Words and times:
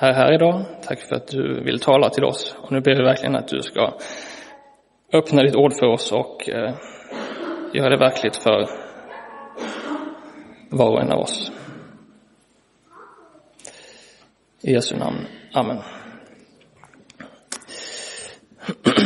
är 0.00 0.12
här 0.12 0.32
idag. 0.32 0.64
Tack 0.82 1.00
för 1.00 1.16
att 1.16 1.26
du 1.26 1.60
vill 1.64 1.80
tala 1.80 2.10
till 2.10 2.24
oss. 2.24 2.56
Och 2.60 2.72
nu 2.72 2.80
ber 2.80 2.96
vi 2.96 3.02
verkligen 3.02 3.36
att 3.36 3.48
du 3.48 3.62
ska 3.62 3.92
öppna 5.12 5.42
ditt 5.42 5.56
ord 5.56 5.72
för 5.78 5.86
oss 5.86 6.12
och 6.12 6.48
eh, 6.48 6.74
göra 7.72 7.88
det 7.88 7.96
verkligt 7.96 8.36
för 8.36 8.66
var 10.70 10.90
och 10.90 11.00
en 11.00 11.12
av 11.12 11.20
oss. 11.20 11.52
I 14.62 14.72
Jesu 14.72 14.96
namn. 14.96 15.26
Amen. 15.52 15.78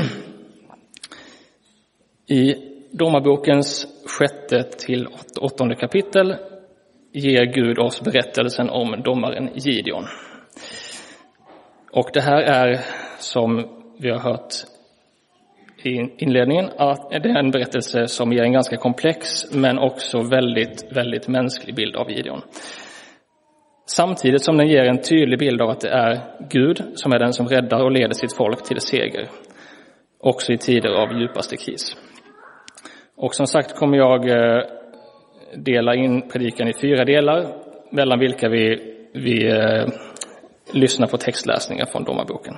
I 2.26 2.54
Domarbokens 2.90 3.86
sjätte 4.18 4.62
till 4.62 5.08
åttonde 5.40 5.74
kapitel 5.74 6.36
ger 7.12 7.44
Gud 7.44 7.78
oss 7.78 8.00
berättelsen 8.00 8.70
om 8.70 9.02
domaren 9.04 9.50
Gideon. 9.54 10.04
Och 11.92 12.10
det 12.12 12.20
här 12.20 12.42
är, 12.42 12.80
som 13.18 13.68
vi 13.98 14.10
har 14.10 14.18
hört 14.18 14.54
i 15.82 16.24
inledningen, 16.24 16.70
att 16.76 17.10
det 17.10 17.28
är 17.28 17.38
en 17.38 17.50
berättelse 17.50 18.06
som 18.06 18.32
ger 18.32 18.42
en 18.42 18.52
ganska 18.52 18.76
komplex 18.76 19.54
men 19.54 19.78
också 19.78 20.22
väldigt, 20.22 20.96
väldigt 20.96 21.28
mänsklig 21.28 21.74
bild 21.74 21.96
av 21.96 22.10
Gideon. 22.10 22.40
Samtidigt 23.86 24.44
som 24.44 24.56
den 24.56 24.68
ger 24.68 24.84
en 24.84 25.02
tydlig 25.02 25.38
bild 25.38 25.62
av 25.62 25.70
att 25.70 25.80
det 25.80 25.88
är 25.88 26.20
Gud 26.50 26.82
som 26.94 27.12
är 27.12 27.18
den 27.18 27.32
som 27.32 27.48
räddar 27.48 27.84
och 27.84 27.92
leder 27.92 28.14
sitt 28.14 28.36
folk 28.36 28.64
till 28.64 28.80
seger, 28.80 29.28
också 30.20 30.52
i 30.52 30.58
tider 30.58 30.90
av 30.90 31.20
djupaste 31.20 31.56
kris. 31.56 31.96
Och 33.16 33.34
som 33.34 33.46
sagt 33.46 33.76
kommer 33.76 33.98
jag 33.98 34.30
eh, 34.30 34.62
dela 35.56 35.94
in 35.94 36.28
predikan 36.28 36.68
i 36.68 36.72
fyra 36.80 37.04
delar, 37.04 37.46
mellan 37.90 38.18
vilka 38.18 38.48
vi, 38.48 38.94
vi 39.14 39.50
eh, 39.50 39.86
lyssna 40.72 41.06
på 41.06 41.16
textläsningar 41.16 41.86
från 41.86 42.04
Domarboken. 42.04 42.56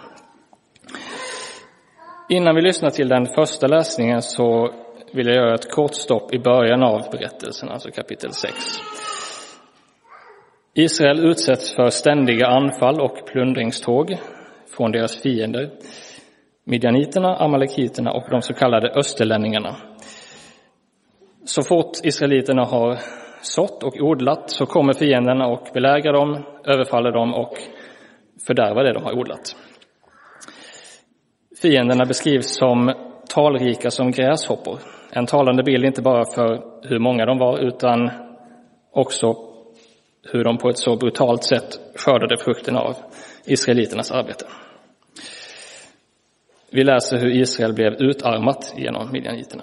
Innan 2.29 2.55
vi 2.55 2.63
lyssnar 2.63 2.91
till 2.91 3.09
den 3.09 3.27
första 3.27 3.67
läsningen 3.67 4.23
så 4.23 4.73
vill 5.13 5.27
jag 5.27 5.37
göra 5.37 5.55
ett 5.55 5.71
kort 5.71 5.95
stopp 5.95 6.35
i 6.35 6.39
början 6.39 6.83
av 6.83 7.01
berättelsen, 7.13 7.69
alltså 7.69 7.91
kapitel 7.91 8.33
6. 8.33 8.55
Israel 10.75 11.25
utsätts 11.25 11.75
för 11.75 11.91
ständiga 11.91 12.47
anfall 12.47 13.01
och 13.01 13.27
plundringståg 13.27 14.17
från 14.77 14.93
deras 14.93 15.23
fiender, 15.23 15.71
midjaniterna, 16.65 17.37
amalekiterna 17.37 18.13
och 18.13 18.25
de 18.31 18.43
så 18.43 18.55
kallade 18.55 18.91
österlänningarna. 18.91 19.77
Så 21.45 21.63
fort 21.63 21.93
israeliterna 22.03 22.65
har 22.65 22.99
sått 23.43 23.83
och 23.83 23.97
odlat 24.01 24.51
så 24.51 24.67
kommer 24.67 24.93
fienderna 24.93 25.47
och 25.47 25.69
belägrar 25.75 26.13
dem, 26.13 26.45
överfaller 26.65 27.13
dem 27.13 27.35
och 27.35 27.59
fördärva 28.47 28.83
det 28.83 28.93
de 28.93 29.05
har 29.05 29.13
odlat. 29.13 29.57
Fienderna 31.63 32.05
beskrivs 32.05 32.57
som 32.57 32.95
talrika 33.29 33.91
som 33.91 34.11
gräshoppor. 34.11 34.79
En 35.11 35.27
talande 35.27 35.63
bild 35.63 35.85
inte 35.85 36.03
bara 36.03 36.25
för 36.25 36.63
hur 36.89 36.99
många 36.99 37.27
de 37.27 37.39
var 37.39 37.59
utan 37.59 38.11
också 38.93 39.35
hur 40.33 40.45
de 40.45 40.59
på 40.59 40.69
ett 40.69 40.79
så 40.79 40.97
brutalt 40.97 41.45
sätt 41.45 41.81
skördade 41.95 42.37
frukten 42.37 42.77
av 42.77 42.97
israeliternas 43.45 44.11
arbete. 44.11 44.47
Vi 46.71 46.85
läser 46.85 47.17
hur 47.19 47.31
Israel 47.31 47.73
blev 47.73 47.93
utarmat 47.93 48.75
genom 48.77 49.13
midjaniterna. 49.13 49.63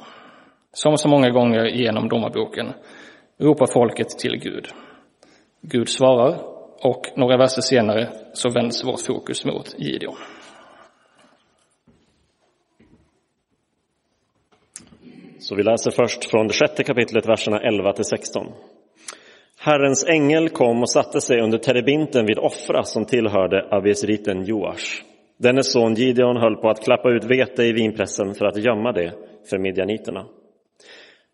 Som 0.74 0.98
så 0.98 1.10
många 1.10 1.30
gånger 1.30 1.66
genom 1.66 2.10
domarboken 2.10 2.74
ropar 3.40 3.68
folket 3.74 4.10
till 4.10 4.38
Gud. 4.38 4.68
Gud 5.62 5.90
svarar 5.90 6.57
och 6.82 7.06
några 7.16 7.38
verser 7.38 7.62
senare 7.62 8.10
så 8.34 8.50
vänds 8.50 8.86
vårt 8.86 9.02
fokus 9.02 9.46
mot 9.46 9.76
Gideon. 9.78 10.16
Så 15.40 15.56
vi 15.56 15.64
läser 15.64 15.92
först 15.92 16.26
från 16.26 16.48
det 16.48 16.54
sjätte 16.54 16.84
kapitlet, 16.84 17.30
verserna 17.30 17.60
11 17.60 17.94
till 17.94 18.06
16. 18.06 18.46
Herrens 19.60 20.06
ängel 20.08 20.50
kom 20.50 20.82
och 20.82 20.90
satte 20.90 21.22
sig 21.22 21.42
under 21.42 21.58
terebinten 21.58 22.26
vid 22.26 22.40
Offra 22.40 22.84
som 22.84 23.06
tillhörde 23.06 23.68
abiesriten 23.72 24.46
Joash. 24.46 25.04
Dennes 25.38 25.72
son 25.72 25.94
Gideon 25.94 26.38
höll 26.38 26.56
på 26.56 26.70
att 26.70 26.84
klappa 26.84 27.10
ut 27.10 27.24
vete 27.24 27.64
i 27.64 27.74
vinpressen 27.74 28.34
för 28.34 28.46
att 28.46 28.58
gömma 28.58 28.92
det 28.92 29.14
för 29.50 29.58
midjaniterna. 29.58 30.26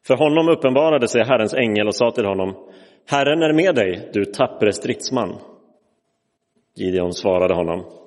För 0.08 0.16
honom 0.16 0.50
uppenbarade 0.50 1.08
sig 1.08 1.24
Herrens 1.26 1.54
ängel 1.54 1.88
och 1.88 1.96
sa 1.96 2.12
till 2.12 2.26
honom 2.26 2.56
Herren 3.06 3.42
är 3.42 3.54
med 3.54 3.76
dig, 3.76 4.10
du 4.14 4.26
tappre 4.26 4.74
stridsman. 4.74 5.40
Gideon 6.76 7.14
svarade 7.14 7.56
honom 7.56 8.04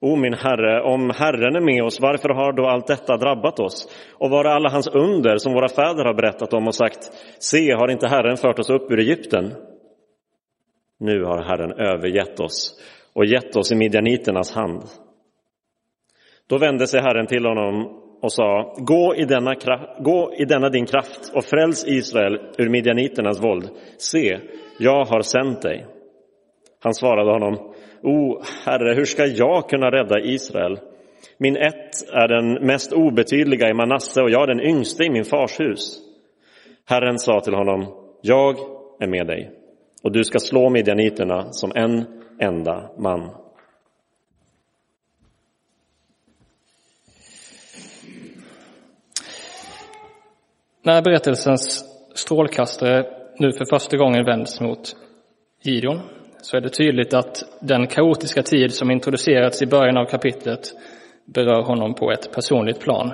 O 0.00 0.16
min 0.16 0.34
herre, 0.34 0.82
om 0.82 1.10
Herren 1.10 1.56
är 1.56 1.60
med 1.60 1.84
oss, 1.84 2.00
varför 2.00 2.28
har 2.28 2.52
då 2.52 2.66
allt 2.66 2.86
detta 2.86 3.16
drabbat 3.16 3.60
oss? 3.60 3.88
Och 4.14 4.30
var 4.30 4.44
är 4.44 4.48
alla 4.48 4.68
hans 4.70 4.88
under 4.88 5.36
som 5.36 5.52
våra 5.52 5.68
fäder 5.68 6.04
har 6.04 6.14
berättat 6.14 6.52
om 6.52 6.66
och 6.66 6.74
sagt, 6.74 7.12
se, 7.38 7.72
har 7.72 7.90
inte 7.90 8.08
Herren 8.08 8.36
fört 8.36 8.58
oss 8.58 8.70
upp 8.70 8.90
ur 8.90 8.98
Egypten? 8.98 9.54
Nu 10.98 11.24
har 11.24 11.42
Herren 11.42 11.72
övergett 11.72 12.40
oss 12.40 12.80
och 13.12 13.26
gett 13.26 13.56
oss 13.56 13.72
i 13.72 13.76
midjaniternas 13.76 14.54
hand. 14.54 14.82
Då 16.46 16.58
vände 16.58 16.86
sig 16.86 17.00
Herren 17.00 17.26
till 17.26 17.44
honom 17.44 18.02
och 18.20 18.32
sa, 18.32 18.74
gå 18.78 19.14
i, 19.16 19.24
denna, 19.24 19.54
gå 19.98 20.34
i 20.38 20.44
denna 20.44 20.68
din 20.68 20.86
kraft 20.86 21.32
och 21.34 21.44
fräls 21.44 21.84
Israel 21.86 22.38
ur 22.58 22.68
midjaniternas 22.68 23.44
våld. 23.44 23.68
Se, 23.98 24.38
jag 24.78 25.04
har 25.04 25.22
sänt 25.22 25.62
dig. 25.62 25.86
Han 26.82 26.94
svarade 26.94 27.32
honom, 27.32 27.74
O 28.02 28.42
Herre, 28.64 28.94
hur 28.94 29.04
ska 29.04 29.26
jag 29.26 29.68
kunna 29.68 29.90
rädda 29.90 30.20
Israel? 30.20 30.78
Min 31.38 31.56
ett 31.56 32.08
är 32.12 32.28
den 32.28 32.66
mest 32.66 32.92
obetydliga 32.92 33.68
i 33.68 33.74
Manasse 33.74 34.22
och 34.22 34.30
jag 34.30 34.42
är 34.42 34.54
den 34.54 34.66
yngste 34.66 35.04
i 35.04 35.10
min 35.10 35.24
fars 35.24 35.60
hus. 35.60 35.98
Herren 36.86 37.18
sa 37.18 37.40
till 37.40 37.54
honom, 37.54 37.86
jag 38.22 38.56
är 39.00 39.06
med 39.06 39.26
dig 39.26 39.50
och 40.02 40.12
du 40.12 40.24
ska 40.24 40.38
slå 40.38 40.70
midjaniterna 40.70 41.52
som 41.52 41.72
en 41.74 42.04
enda 42.40 42.90
man. 42.98 43.30
När 50.88 51.02
berättelsens 51.02 51.84
strålkastare 52.14 53.04
nu 53.38 53.52
för 53.52 53.64
första 53.64 53.96
gången 53.96 54.24
vänds 54.24 54.60
mot 54.60 54.96
Gideon 55.62 56.00
så 56.42 56.56
är 56.56 56.60
det 56.60 56.68
tydligt 56.68 57.14
att 57.14 57.42
den 57.60 57.86
kaotiska 57.86 58.42
tid 58.42 58.74
som 58.74 58.90
introducerats 58.90 59.62
i 59.62 59.66
början 59.66 59.96
av 59.96 60.04
kapitlet 60.04 60.60
berör 61.34 61.62
honom 61.62 61.94
på 61.94 62.12
ett 62.12 62.32
personligt 62.34 62.80
plan 62.80 63.12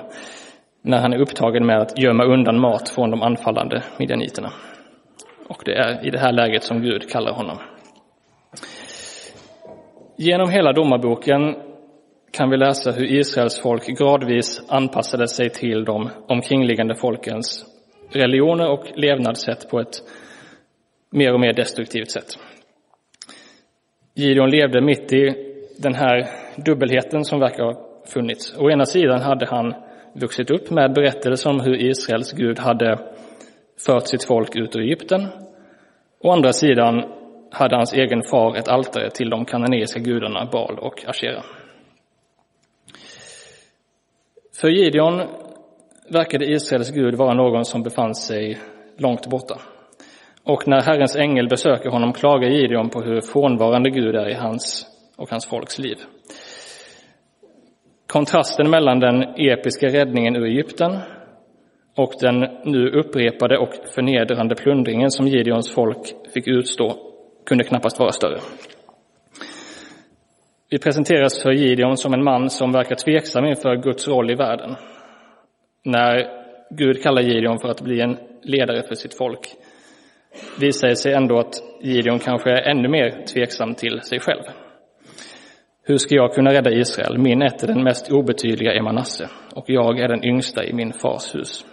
när 0.82 0.98
han 0.98 1.12
är 1.12 1.18
upptagen 1.18 1.66
med 1.66 1.78
att 1.78 1.98
gömma 1.98 2.24
undan 2.24 2.60
mat 2.60 2.88
från 2.88 3.10
de 3.10 3.22
anfallande 3.22 3.82
midjaniterna. 3.98 4.52
Och 5.48 5.62
det 5.64 5.74
är 5.74 6.06
i 6.06 6.10
det 6.10 6.18
här 6.18 6.32
läget 6.32 6.62
som 6.62 6.82
Gud 6.82 7.10
kallar 7.10 7.32
honom. 7.32 7.58
Genom 10.16 10.50
hela 10.50 10.72
domarboken 10.72 11.56
kan 12.37 12.50
vi 12.50 12.56
läsa 12.56 12.91
hur 12.91 13.04
Israels 13.04 13.60
folk 13.60 13.86
gradvis 13.86 14.63
anpassade 14.69 15.28
sig 15.28 15.51
till 15.51 15.84
de 15.84 16.10
omkringliggande 16.28 16.95
folkens 16.95 17.65
religioner 18.10 18.71
och 18.71 18.86
levnadssätt 18.95 19.71
på 19.71 19.81
ett 19.81 20.03
mer 21.10 21.33
och 21.34 21.41
mer 21.41 21.53
destruktivt 21.53 22.10
sätt. 22.10 22.39
Gideon 24.15 24.51
levde 24.51 24.81
mitt 24.81 25.13
i 25.13 25.34
den 25.78 25.95
här 25.95 26.27
dubbelheten 26.57 27.25
som 27.25 27.41
verkar 27.41 27.65
ha 27.65 27.75
funnits. 28.07 28.57
Å 28.59 28.71
ena 28.71 28.87
sidan 28.87 29.22
hade 29.22 29.47
han 29.47 29.75
vuxit 30.13 30.51
upp 30.51 30.71
med 30.71 30.95
berättelser 30.95 31.51
om 31.51 31.60
hur 31.60 31.75
Israels 31.75 32.33
Gud 32.33 32.59
hade 32.59 32.98
fört 33.87 34.07
sitt 34.07 34.25
folk 34.25 34.57
ut 34.57 34.77
ur 34.77 34.80
Egypten. 34.80 35.28
Å 36.21 36.33
andra 36.33 36.53
sidan 36.53 37.04
hade 37.51 37.77
hans 37.77 37.92
egen 37.92 38.22
far 38.22 38.57
ett 38.57 38.69
altare 38.69 39.10
till 39.10 39.30
de 39.30 39.45
kananeiska 39.45 40.01
gudarna 40.01 40.48
Baal 40.53 40.78
och 40.78 41.04
Ashera. 41.07 41.42
För 44.65 44.71
Gideon 44.71 45.22
verkade 46.09 46.45
Israels 46.45 46.91
Gud 46.91 47.15
vara 47.15 47.34
någon 47.34 47.65
som 47.65 47.83
befann 47.83 48.15
sig 48.15 48.59
långt 48.97 49.27
borta. 49.27 49.61
Och 50.45 50.69
när 50.69 50.81
Herrens 50.81 51.16
ängel 51.16 51.49
besöker 51.49 51.91
honom 51.91 52.13
klagar 52.13 52.49
Gideon 52.49 52.91
på 52.91 53.01
hur 53.03 53.21
frånvarande 53.21 53.91
Gud 53.91 54.15
är 54.16 54.28
i 54.28 54.34
hans 54.34 54.87
och 55.16 55.31
hans 55.31 55.47
folks 55.47 55.78
liv. 55.78 55.97
Kontrasten 58.07 58.71
mellan 58.71 59.01
den 59.01 59.22
episka 59.22 59.87
räddningen 59.87 60.37
ur 60.37 60.45
Egypten 60.45 60.99
och 61.97 62.13
den 62.21 62.41
nu 62.65 62.91
upprepade 62.91 63.59
och 63.59 63.75
förnedrande 63.95 64.55
plundringen 64.55 65.11
som 65.11 65.28
Gideons 65.28 65.75
folk 65.75 66.15
fick 66.34 66.49
utstå 66.49 66.97
kunde 67.47 67.65
knappast 67.65 67.99
vara 67.99 68.13
större. 68.13 68.39
Vi 70.74 70.78
presenteras 70.78 71.42
för 71.42 71.53
Gideon 71.53 71.97
som 71.97 72.15
en 72.15 72.24
man 72.24 72.50
som 72.50 72.72
verkar 72.72 72.94
tveksam 72.94 73.44
inför 73.44 73.76
Guds 73.76 74.09
roll 74.09 74.30
i 74.30 74.34
världen. 74.34 74.76
När 75.84 76.26
Gud 76.71 77.03
kallar 77.03 77.22
Gideon 77.22 77.59
för 77.59 77.68
att 77.68 77.80
bli 77.80 78.00
en 78.00 78.18
ledare 78.42 78.82
för 78.82 78.94
sitt 78.94 79.18
folk 79.18 79.41
visar 80.60 80.88
det 80.88 80.97
sig 80.97 81.12
ändå 81.12 81.38
att 81.38 81.54
Gideon 81.82 82.18
kanske 82.18 82.50
är 82.50 82.71
ännu 82.71 82.88
mer 82.88 83.24
tveksam 83.26 83.74
till 83.74 84.00
sig 84.00 84.21
själv. 84.21 84.42
Hur 85.82 85.97
ska 85.97 86.15
jag 86.15 86.34
kunna 86.34 86.50
rädda 86.50 86.71
Israel? 86.71 87.18
Min 87.18 87.42
ett 87.42 87.62
är 87.62 87.66
den 87.66 87.84
mest 87.84 88.12
obetydliga 88.12 88.74
i 88.74 88.82
Manasse 88.82 89.28
och 89.54 89.65
jag 89.66 89.98
är 89.98 90.09
den 90.09 90.24
yngsta 90.24 90.65
i 90.65 90.72
min 90.72 90.92
fars 90.92 91.34
hus. 91.34 91.65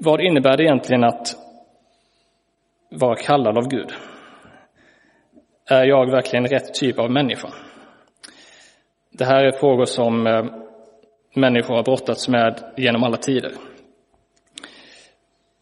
Vad 0.00 0.20
innebär 0.20 0.56
det 0.56 0.62
egentligen 0.62 1.04
att 1.04 1.34
vara 2.90 3.16
kallad 3.16 3.58
av 3.58 3.68
Gud? 3.68 3.92
Är 5.70 5.84
jag 5.84 6.10
verkligen 6.10 6.46
rätt 6.46 6.74
typ 6.74 6.98
av 6.98 7.10
människa? 7.10 7.48
Det 9.10 9.24
här 9.24 9.44
är 9.44 9.50
frågor 9.50 9.84
som 9.84 10.26
eh, 10.26 10.44
människor 11.34 11.74
har 11.74 11.82
brottats 11.82 12.28
med 12.28 12.72
genom 12.76 13.04
alla 13.04 13.16
tider. 13.16 13.52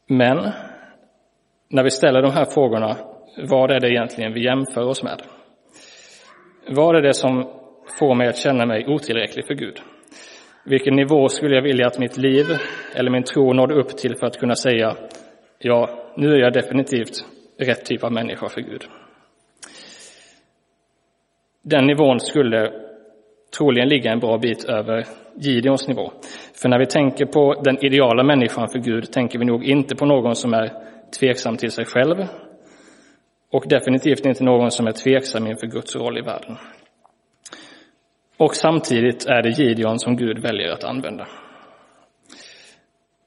Men 0.07 0.51
när 1.69 1.83
vi 1.83 1.91
ställer 1.91 2.23
de 2.23 2.33
här 2.33 2.45
frågorna, 2.45 2.97
vad 3.49 3.71
är 3.71 3.81
det 3.81 3.91
egentligen 3.91 4.33
vi 4.33 4.45
jämför 4.45 4.83
oss 4.83 5.03
med? 5.03 5.23
Vad 6.69 6.97
är 6.97 7.03
det 7.03 7.15
som 7.15 7.51
får 7.99 8.15
mig 8.15 8.29
att 8.29 8.37
känna 8.37 8.67
mig 8.67 8.87
otillräcklig 8.87 9.47
för 9.47 9.55
Gud? 9.55 9.81
Vilken 10.65 10.97
nivå 10.97 11.29
skulle 11.29 11.55
jag 11.55 11.63
vilja 11.63 11.87
att 11.87 11.99
mitt 11.99 12.17
liv 12.17 12.47
eller 12.95 13.11
min 13.11 13.23
tro 13.23 13.53
nådde 13.53 13.75
upp 13.75 13.97
till 13.97 14.17
för 14.17 14.27
att 14.27 14.39
kunna 14.39 14.55
säga 14.55 14.97
ja, 15.59 15.91
nu 16.17 16.33
är 16.33 16.39
jag 16.39 16.53
definitivt 16.53 17.25
rätt 17.59 17.85
typ 17.85 18.05
av 18.05 18.13
människa 18.13 18.49
för 18.49 18.61
Gud. 18.61 18.85
Den 21.67 21.87
nivån 21.87 22.21
skulle 22.21 22.73
troligen 23.59 23.89
ligga 23.89 24.13
en 24.13 24.19
bra 24.19 24.39
bit 24.39 24.65
över 24.65 25.05
Gideons 25.37 25.89
nivå. 25.89 26.13
För 26.63 26.69
när 26.69 26.79
vi 26.79 26.87
tänker 26.87 27.27
på 27.27 27.55
den 27.65 27.85
ideala 27.85 28.23
människan 28.23 28.69
för 28.69 28.79
Gud 28.79 29.13
tänker 29.13 29.39
vi 29.39 29.45
nog 29.45 29.65
inte 29.65 29.97
på 29.97 30.07
någon 30.07 30.35
som 30.35 30.55
är 30.55 30.73
tveksam 31.21 31.57
till 31.57 31.71
sig 31.71 31.85
själv 31.85 32.17
och 33.53 33.65
definitivt 33.69 34.27
inte 34.27 34.45
någon 34.45 34.71
som 34.71 34.87
är 34.87 34.93
tveksam 34.93 35.47
inför 35.47 35.67
Guds 35.67 35.97
roll 35.97 36.19
i 36.19 36.21
världen. 36.21 36.57
Och 38.37 38.55
samtidigt 38.55 39.27
är 39.27 39.43
det 39.43 39.51
Gideon 39.51 39.99
som 39.99 40.17
Gud 40.17 40.39
väljer 40.39 40.69
att 40.69 40.85
använda. 40.85 41.27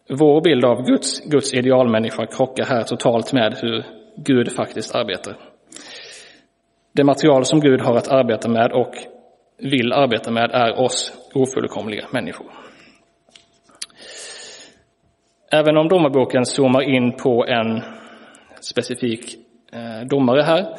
Vår 0.09 0.41
bild 0.41 0.65
av 0.65 0.85
Guds, 0.85 1.29
Guds 1.29 1.53
idealmänniska 1.53 2.25
krockar 2.25 2.65
här 2.65 2.83
totalt 2.83 3.33
med 3.33 3.57
hur 3.61 3.85
Gud 4.15 4.51
faktiskt 4.51 4.95
arbetar. 4.95 5.35
Det 6.97 7.03
material 7.03 7.45
som 7.45 7.59
Gud 7.59 7.81
har 7.81 7.95
att 7.95 8.07
arbeta 8.07 8.49
med 8.49 8.71
och 8.71 8.95
vill 9.57 9.93
arbeta 9.93 10.31
med 10.31 10.51
är 10.51 10.79
oss 10.79 11.13
ofullkomliga 11.33 12.07
människor. 12.11 12.47
Även 15.51 15.77
om 15.77 15.87
domarboken 15.87 16.45
zoomar 16.45 16.81
in 16.81 17.11
på 17.11 17.45
en 17.45 17.81
specifik 18.61 19.35
eh, 19.73 20.07
domare 20.07 20.41
här 20.41 20.75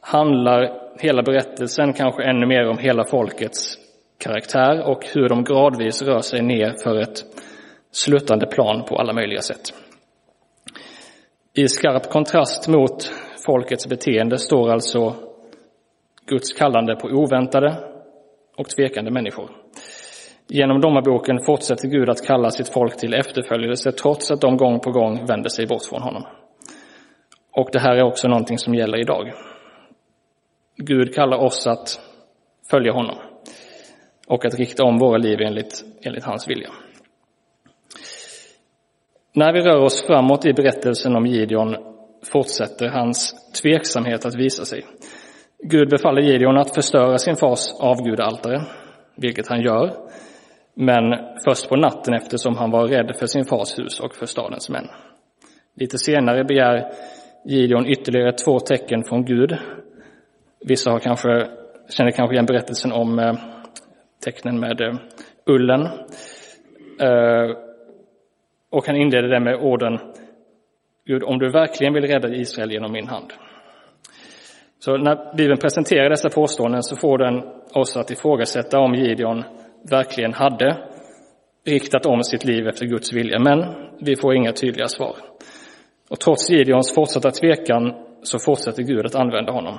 handlar 0.00 0.70
hela 1.00 1.22
berättelsen 1.22 1.92
kanske 1.92 2.22
ännu 2.22 2.46
mer 2.46 2.68
om 2.68 2.78
hela 2.78 3.04
folkets 3.04 3.78
karaktär 4.18 4.82
och 4.82 5.06
hur 5.14 5.28
de 5.28 5.44
gradvis 5.44 6.02
rör 6.02 6.20
sig 6.20 6.42
ner 6.42 6.74
för 6.82 6.98
ett 6.98 7.24
sluttande 7.90 8.46
plan 8.46 8.84
på 8.84 8.96
alla 8.96 9.12
möjliga 9.12 9.40
sätt. 9.40 9.74
I 11.54 11.68
skarp 11.68 12.10
kontrast 12.10 12.68
mot 12.68 13.12
folkets 13.46 13.88
beteende 13.88 14.38
står 14.38 14.70
alltså 14.70 15.14
Guds 16.26 16.52
kallande 16.52 16.96
på 16.96 17.08
oväntade 17.08 17.76
och 18.56 18.68
tvekande 18.68 19.10
människor. 19.10 19.50
Genom 20.48 20.80
domarboken 20.80 21.38
fortsätter 21.46 21.88
Gud 21.88 22.10
att 22.10 22.26
kalla 22.26 22.50
sitt 22.50 22.68
folk 22.68 22.96
till 22.96 23.14
efterföljelse 23.14 23.92
trots 23.92 24.30
att 24.30 24.40
de 24.40 24.56
gång 24.56 24.80
på 24.80 24.90
gång 24.90 25.26
vänder 25.26 25.48
sig 25.48 25.66
bort 25.66 25.84
från 25.84 26.02
honom. 26.02 26.22
Och 27.52 27.68
det 27.72 27.80
här 27.80 27.96
är 27.96 28.02
också 28.02 28.28
någonting 28.28 28.58
som 28.58 28.74
gäller 28.74 29.00
idag. 29.00 29.32
Gud 30.76 31.14
kallar 31.14 31.38
oss 31.38 31.66
att 31.66 32.00
följa 32.70 32.92
honom 32.92 33.16
och 34.26 34.44
att 34.44 34.58
rikta 34.58 34.84
om 34.84 34.98
våra 34.98 35.18
liv 35.18 35.40
enligt, 35.40 35.84
enligt 36.02 36.24
hans 36.24 36.48
vilja. 36.48 36.70
När 39.34 39.52
vi 39.52 39.60
rör 39.60 39.80
oss 39.80 40.06
framåt 40.06 40.46
i 40.46 40.52
berättelsen 40.52 41.16
om 41.16 41.26
Gideon 41.26 41.76
fortsätter 42.32 42.88
hans 42.88 43.34
tveksamhet 43.62 44.26
att 44.26 44.34
visa 44.34 44.64
sig. 44.64 44.84
Gud 45.62 45.90
befaller 45.90 46.22
Gideon 46.22 46.58
att 46.58 46.74
förstöra 46.74 47.18
sin 47.18 47.36
fars 47.36 47.68
avgudaltare, 47.80 48.62
vilket 49.16 49.48
han 49.48 49.62
gör, 49.62 49.92
men 50.74 51.02
först 51.44 51.68
på 51.68 51.76
natten 51.76 52.14
eftersom 52.14 52.56
han 52.56 52.70
var 52.70 52.86
rädd 52.86 53.16
för 53.18 53.26
sin 53.26 53.44
fars 53.44 53.78
hus 53.78 54.00
och 54.00 54.14
för 54.14 54.26
stadens 54.26 54.70
män. 54.70 54.88
Lite 55.76 55.98
senare 55.98 56.44
begär 56.44 56.92
Gideon 57.44 57.86
ytterligare 57.86 58.32
två 58.32 58.58
tecken 58.58 59.04
från 59.04 59.24
Gud. 59.24 59.56
Vissa 60.60 60.90
har 60.90 60.98
kanske, 60.98 61.48
känner 61.88 62.10
kanske 62.10 62.34
igen 62.34 62.46
berättelsen 62.46 62.92
om 62.92 63.18
eh, 63.18 63.34
tecknen 64.24 64.60
med 64.60 64.80
eh, 64.80 64.94
ullen. 65.46 65.82
Eh, 67.00 67.56
och 68.70 68.86
han 68.86 68.96
inleder 68.96 69.28
det 69.28 69.40
med 69.40 69.56
orden 69.56 69.98
Gud, 71.08 71.22
om 71.22 71.38
du 71.38 71.50
verkligen 71.50 71.94
vill 71.94 72.06
rädda 72.06 72.28
Israel 72.28 72.72
genom 72.72 72.92
min 72.92 73.08
hand. 73.08 73.32
Så 74.78 74.96
när 74.96 75.36
Bibeln 75.36 75.58
presenterar 75.58 76.10
dessa 76.10 76.28
påståenden 76.30 76.82
så 76.82 76.96
får 76.96 77.18
den 77.18 77.42
oss 77.74 77.96
att 77.96 78.10
ifrågasätta 78.10 78.78
om 78.78 78.94
Gideon 78.94 79.44
verkligen 79.90 80.32
hade 80.32 80.76
riktat 81.66 82.06
om 82.06 82.22
sitt 82.22 82.44
liv 82.44 82.68
efter 82.68 82.86
Guds 82.86 83.12
vilja, 83.12 83.38
men 83.38 83.74
vi 84.00 84.16
får 84.16 84.34
inga 84.34 84.52
tydliga 84.52 84.88
svar. 84.88 85.16
Och 86.10 86.20
trots 86.20 86.50
Gideons 86.50 86.94
fortsatta 86.94 87.30
tvekan 87.30 87.94
så 88.22 88.38
fortsätter 88.38 88.82
Gud 88.82 89.06
att 89.06 89.14
använda 89.14 89.52
honom. 89.52 89.78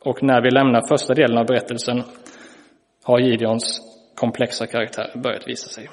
Och 0.00 0.22
när 0.22 0.42
vi 0.42 0.50
lämnar 0.50 0.88
första 0.88 1.14
delen 1.14 1.38
av 1.38 1.46
berättelsen 1.46 2.02
har 3.04 3.18
Gideons 3.18 3.80
komplexa 4.14 4.66
karaktär 4.66 5.10
börjat 5.22 5.48
visa 5.48 5.68
sig. 5.68 5.88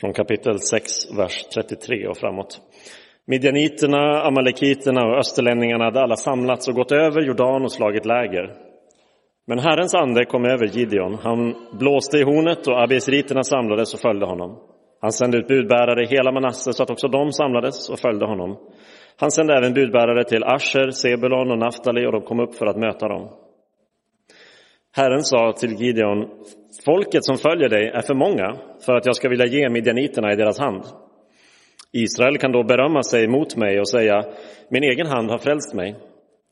Från 0.00 0.12
kapitel 0.12 0.58
6, 0.58 0.92
vers 1.18 1.44
33 1.54 2.06
och 2.06 2.16
framåt. 2.16 2.60
Midjaniterna, 3.26 4.22
amalekiterna 4.22 5.06
och 5.06 5.18
österlänningarna 5.18 5.84
hade 5.84 6.00
alla 6.00 6.16
samlats 6.16 6.68
och 6.68 6.74
gått 6.74 6.92
över 6.92 7.22
Jordan 7.22 7.62
och 7.62 7.72
slagit 7.72 8.06
läger. 8.06 8.56
Men 9.46 9.58
Herrens 9.58 9.94
ande 9.94 10.24
kom 10.24 10.44
över 10.44 10.66
Gideon. 10.66 11.18
Han 11.22 11.54
blåste 11.78 12.18
i 12.18 12.22
hornet 12.22 12.66
och 12.68 12.82
abesriterna 12.82 13.42
samlades 13.42 13.94
och 13.94 14.00
följde 14.00 14.26
honom. 14.26 14.58
Han 15.00 15.12
sände 15.12 15.38
ut 15.38 15.48
budbärare 15.48 16.04
i 16.04 16.06
hela 16.06 16.32
Manasse 16.32 16.72
så 16.72 16.82
att 16.82 16.90
också 16.90 17.08
de 17.08 17.32
samlades 17.32 17.90
och 17.90 17.98
följde 17.98 18.26
honom. 18.26 18.58
Han 19.16 19.30
sände 19.30 19.56
även 19.58 19.74
budbärare 19.74 20.24
till 20.24 20.44
Asher, 20.44 20.90
Sebulon 20.90 21.50
och 21.50 21.58
Naftali 21.58 22.06
och 22.06 22.12
de 22.12 22.22
kom 22.22 22.40
upp 22.40 22.54
för 22.54 22.66
att 22.66 22.76
möta 22.76 23.08
dem. 23.08 23.28
Herren 24.92 25.22
sa 25.22 25.52
till 25.52 25.72
Gideon, 25.72 26.28
folket 26.84 27.24
som 27.24 27.36
följer 27.36 27.68
dig 27.68 27.88
är 27.88 28.02
för 28.02 28.14
många 28.14 28.56
för 28.86 28.96
att 28.96 29.06
jag 29.06 29.16
ska 29.16 29.28
vilja 29.28 29.46
ge 29.46 29.68
midjaniterna 29.68 30.32
i 30.32 30.36
deras 30.36 30.58
hand. 30.58 30.82
Israel 31.92 32.38
kan 32.38 32.52
då 32.52 32.62
berömma 32.62 33.02
sig 33.02 33.28
mot 33.28 33.56
mig 33.56 33.80
och 33.80 33.88
säga, 33.88 34.24
min 34.68 34.82
egen 34.82 35.06
hand 35.06 35.30
har 35.30 35.38
frälst 35.38 35.74
mig. 35.74 35.96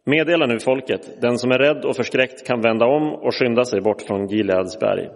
Meddela 0.04 0.47
nu 0.47 0.59
folket, 0.59 1.21
den 1.21 1.38
som 1.38 1.50
är 1.50 1.59
rädd 1.59 1.85
och 1.85 1.97
förskräckt 1.97 2.47
kan 2.47 2.61
vända 2.61 2.87
om 2.87 3.12
och 3.12 3.35
skynda 3.35 3.64
sig 3.64 3.80
bort 3.80 4.02
från 4.02 4.26
Gileads 4.26 4.78
berg. 4.80 5.09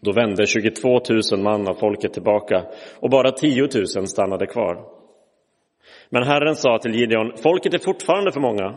Då 0.00 0.12
vände 0.12 0.46
22 0.46 1.00
000 1.32 1.42
man 1.42 1.68
av 1.68 1.74
folket 1.74 2.12
tillbaka 2.12 2.64
och 3.00 3.10
bara 3.10 3.30
10 3.30 3.62
000 3.96 4.06
stannade 4.06 4.46
kvar. 4.46 4.95
Men 6.10 6.22
Herren 6.22 6.54
sa 6.54 6.78
till 6.78 6.94
Gideon, 6.94 7.32
folket 7.42 7.74
är 7.74 7.78
fortfarande 7.78 8.32
för 8.32 8.40
många. 8.40 8.74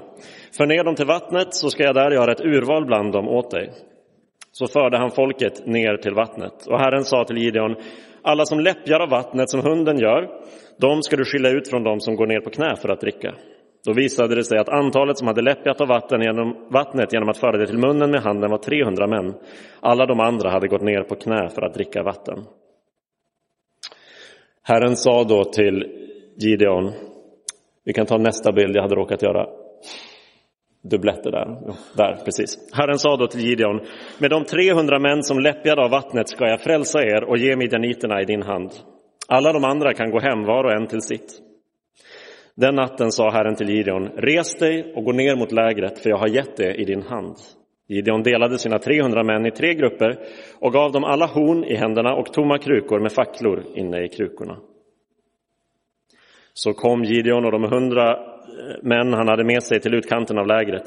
För 0.58 0.66
ner 0.66 0.84
dem 0.84 0.96
till 0.96 1.06
vattnet 1.06 1.48
så 1.54 1.70
ska 1.70 1.84
jag 1.84 1.96
där 1.96 2.12
göra 2.12 2.32
ett 2.32 2.46
urval 2.46 2.86
bland 2.86 3.12
dem 3.12 3.28
åt 3.28 3.52
dig. 3.52 3.72
Så 4.52 4.68
förde 4.68 4.98
han 4.98 5.12
folket 5.12 5.66
ner 5.66 5.98
till 5.98 6.14
vattnet. 6.14 6.68
Och 6.68 6.80
Herren 6.80 7.04
sa 7.04 7.24
till 7.24 7.38
Gideon, 7.38 7.76
alla 8.22 8.46
som 8.46 8.60
läppjar 8.60 9.00
av 9.00 9.10
vattnet 9.10 9.50
som 9.50 9.62
hunden 9.62 10.00
gör, 10.00 10.30
de 10.80 11.04
ska 11.04 11.16
du 11.16 11.26
skilja 11.26 11.50
ut 11.50 11.70
från 11.70 11.84
dem 11.84 12.00
som 12.00 12.16
går 12.16 12.28
ner 12.28 12.40
på 12.40 12.50
knä 12.50 12.76
för 12.76 12.90
att 12.90 13.02
dricka. 13.02 13.36
Då 13.86 13.94
visade 13.94 14.36
det 14.36 14.44
sig 14.44 14.58
att 14.58 14.70
antalet 14.70 15.18
som 15.18 15.28
hade 15.28 15.42
läppjat 15.42 15.82
av 15.82 15.88
vatten 15.88 16.22
genom, 16.22 16.68
vattnet 16.72 17.14
genom 17.14 17.30
att 17.30 17.38
föra 17.38 17.58
det 17.58 17.68
till 17.68 17.78
munnen 17.78 18.12
med 18.12 18.22
handen 18.22 18.52
var 18.52 18.58
300 18.58 19.08
män. 19.08 19.34
Alla 19.80 20.06
de 20.06 20.20
andra 20.20 20.50
hade 20.50 20.68
gått 20.68 20.82
ner 20.82 21.04
på 21.04 21.16
knä 21.16 21.50
för 21.50 21.62
att 21.62 21.74
dricka 21.74 22.04
vatten. 22.04 22.46
Herren 24.64 24.96
sa 24.96 25.24
då 25.24 25.44
till 25.44 25.86
Gideon, 26.38 26.92
vi 27.86 27.94
kan 27.94 28.06
ta 28.06 28.18
nästa 28.18 28.52
bild, 28.52 28.76
jag 28.76 28.82
hade 28.82 28.96
råkat 28.96 29.22
göra 29.22 29.48
dubbletter 30.82 31.32
där. 31.32 31.76
Där, 31.98 32.18
precis. 32.26 32.58
Herren 32.74 32.98
sa 32.98 33.18
då 33.18 33.28
till 33.28 33.42
Gideon, 33.42 33.82
med 34.20 34.30
de 34.30 34.44
300 34.44 35.00
män 35.00 35.24
som 35.24 35.40
läppjade 35.40 35.84
av 35.84 35.92
vattnet 35.92 36.30
ska 36.30 36.48
jag 36.48 36.62
frälsa 36.62 37.00
er 37.04 37.24
och 37.24 37.38
ge 37.38 37.56
midjaniterna 37.56 38.22
i 38.22 38.26
din 38.26 38.42
hand. 38.42 38.72
Alla 39.28 39.54
de 39.54 39.64
andra 39.64 39.94
kan 39.94 40.12
gå 40.12 40.20
hem 40.20 40.44
var 40.44 40.64
och 40.64 40.72
en 40.72 40.88
till 40.88 41.02
sitt. 41.02 41.40
Den 42.56 42.76
natten 42.76 43.12
sa 43.12 43.32
Herren 43.32 43.56
till 43.56 43.70
Gideon, 43.70 44.08
res 44.08 44.56
dig 44.56 44.94
och 44.96 45.04
gå 45.04 45.12
ner 45.12 45.36
mot 45.36 45.52
lägret, 45.52 46.00
för 46.00 46.10
jag 46.10 46.18
har 46.18 46.28
gett 46.28 46.58
det 46.58 46.74
i 46.74 46.86
din 46.86 47.02
hand. 47.02 47.36
Gideon 47.88 48.24
delade 48.24 48.58
sina 48.58 48.80
300 48.80 49.24
män 49.24 49.46
i 49.46 49.52
tre 49.52 49.74
grupper 49.74 50.20
och 50.60 50.74
gav 50.74 50.92
dem 50.92 51.04
alla 51.04 51.26
horn 51.26 51.64
i 51.64 51.76
händerna 51.76 52.14
och 52.14 52.34
tomma 52.34 52.58
krukor 52.58 53.00
med 53.00 53.12
facklor 53.12 53.64
inne 53.76 54.04
i 54.06 54.10
krukorna. 54.10 54.58
Så 56.54 56.74
kom 56.74 57.04
Gideon 57.04 57.46
och 57.46 57.52
de 57.52 57.64
hundra 57.64 58.12
eh, 58.12 58.18
män 58.82 59.14
han 59.14 59.28
hade 59.28 59.44
med 59.44 59.64
sig 59.64 59.80
till 59.80 59.94
utkanten 59.94 60.38
av 60.38 60.48
lägret. 60.48 60.86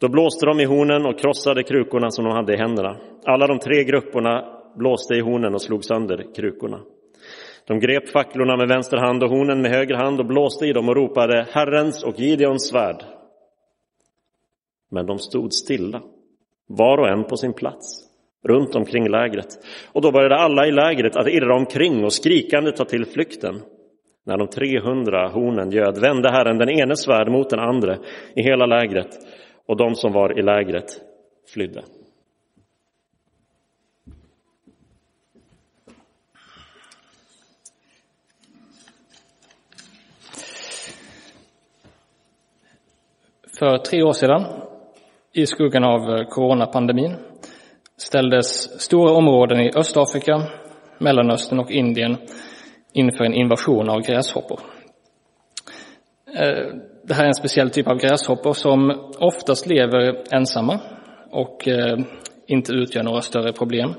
Då 0.00 0.08
blåste 0.08 0.46
de 0.46 0.60
i 0.60 0.64
hornen 0.64 1.06
och 1.06 1.18
krossade 1.18 1.62
krukorna 1.62 2.10
som 2.10 2.24
de 2.24 2.34
hade 2.34 2.54
i 2.54 2.56
händerna. 2.56 2.96
Alla 3.24 3.46
de 3.46 3.58
tre 3.58 3.84
grupperna 3.84 4.44
blåste 4.76 5.14
i 5.14 5.20
hornen 5.20 5.54
och 5.54 5.62
slog 5.62 5.84
sönder 5.84 6.26
krukorna. 6.34 6.80
De 7.66 7.80
grep 7.80 8.08
facklorna 8.08 8.56
med 8.56 8.68
vänster 8.68 8.96
hand 8.96 9.22
och 9.22 9.30
hornen 9.30 9.62
med 9.62 9.70
höger 9.70 9.94
hand 9.94 10.20
och 10.20 10.26
blåste 10.26 10.66
i 10.66 10.72
dem 10.72 10.88
och 10.88 10.96
ropade 10.96 11.46
Herrens 11.50 12.04
och 12.04 12.20
Gideons 12.20 12.68
svärd. 12.68 13.04
Men 14.90 15.06
de 15.06 15.18
stod 15.18 15.52
stilla, 15.52 16.02
var 16.66 16.98
och 16.98 17.08
en 17.08 17.24
på 17.24 17.36
sin 17.36 17.52
plats, 17.52 17.86
runt 18.48 18.74
omkring 18.74 19.08
lägret. 19.08 19.48
Och 19.92 20.02
då 20.02 20.12
började 20.12 20.36
alla 20.36 20.66
i 20.66 20.72
lägret 20.72 21.16
att 21.16 21.28
irra 21.28 21.56
omkring 21.56 22.04
och 22.04 22.12
skrikande 22.12 22.72
ta 22.72 22.84
till 22.84 23.06
flykten. 23.06 23.62
När 24.30 24.36
de 24.36 24.48
300 24.48 25.28
hornen 25.28 25.70
göd 25.70 25.98
vände 25.98 26.30
Herren 26.32 26.58
den 26.58 26.68
ene 26.68 26.96
svärd 26.96 27.28
mot 27.28 27.50
den 27.50 27.60
andra 27.60 27.96
i 28.34 28.42
hela 28.42 28.66
lägret 28.66 29.08
och 29.66 29.76
de 29.76 29.94
som 29.94 30.12
var 30.12 30.38
i 30.38 30.42
lägret 30.42 30.86
flydde. 31.54 31.82
För 43.58 43.78
tre 43.78 44.02
år 44.02 44.12
sedan, 44.12 44.44
i 45.32 45.46
skuggan 45.46 45.84
av 45.84 46.24
coronapandemin, 46.24 47.14
ställdes 47.96 48.80
stora 48.80 49.12
områden 49.12 49.60
i 49.60 49.70
Östafrika, 49.76 50.42
Mellanöstern 50.98 51.58
och 51.58 51.70
Indien 51.70 52.16
inför 52.92 53.24
en 53.24 53.34
invasion 53.34 53.88
av 53.88 54.00
gräshoppor. 54.00 54.60
Eh, 56.34 56.74
det 57.04 57.14
här 57.14 57.22
är 57.22 57.28
en 57.28 57.34
speciell 57.34 57.70
typ 57.70 57.88
av 57.88 57.98
gräshoppor 57.98 58.52
som 58.52 58.90
oftast 59.18 59.66
lever 59.66 60.16
ensamma 60.30 60.80
och 61.30 61.68
eh, 61.68 61.98
inte 62.46 62.72
utgör 62.72 63.02
några 63.02 63.20
större 63.20 63.52
problem. 63.52 63.94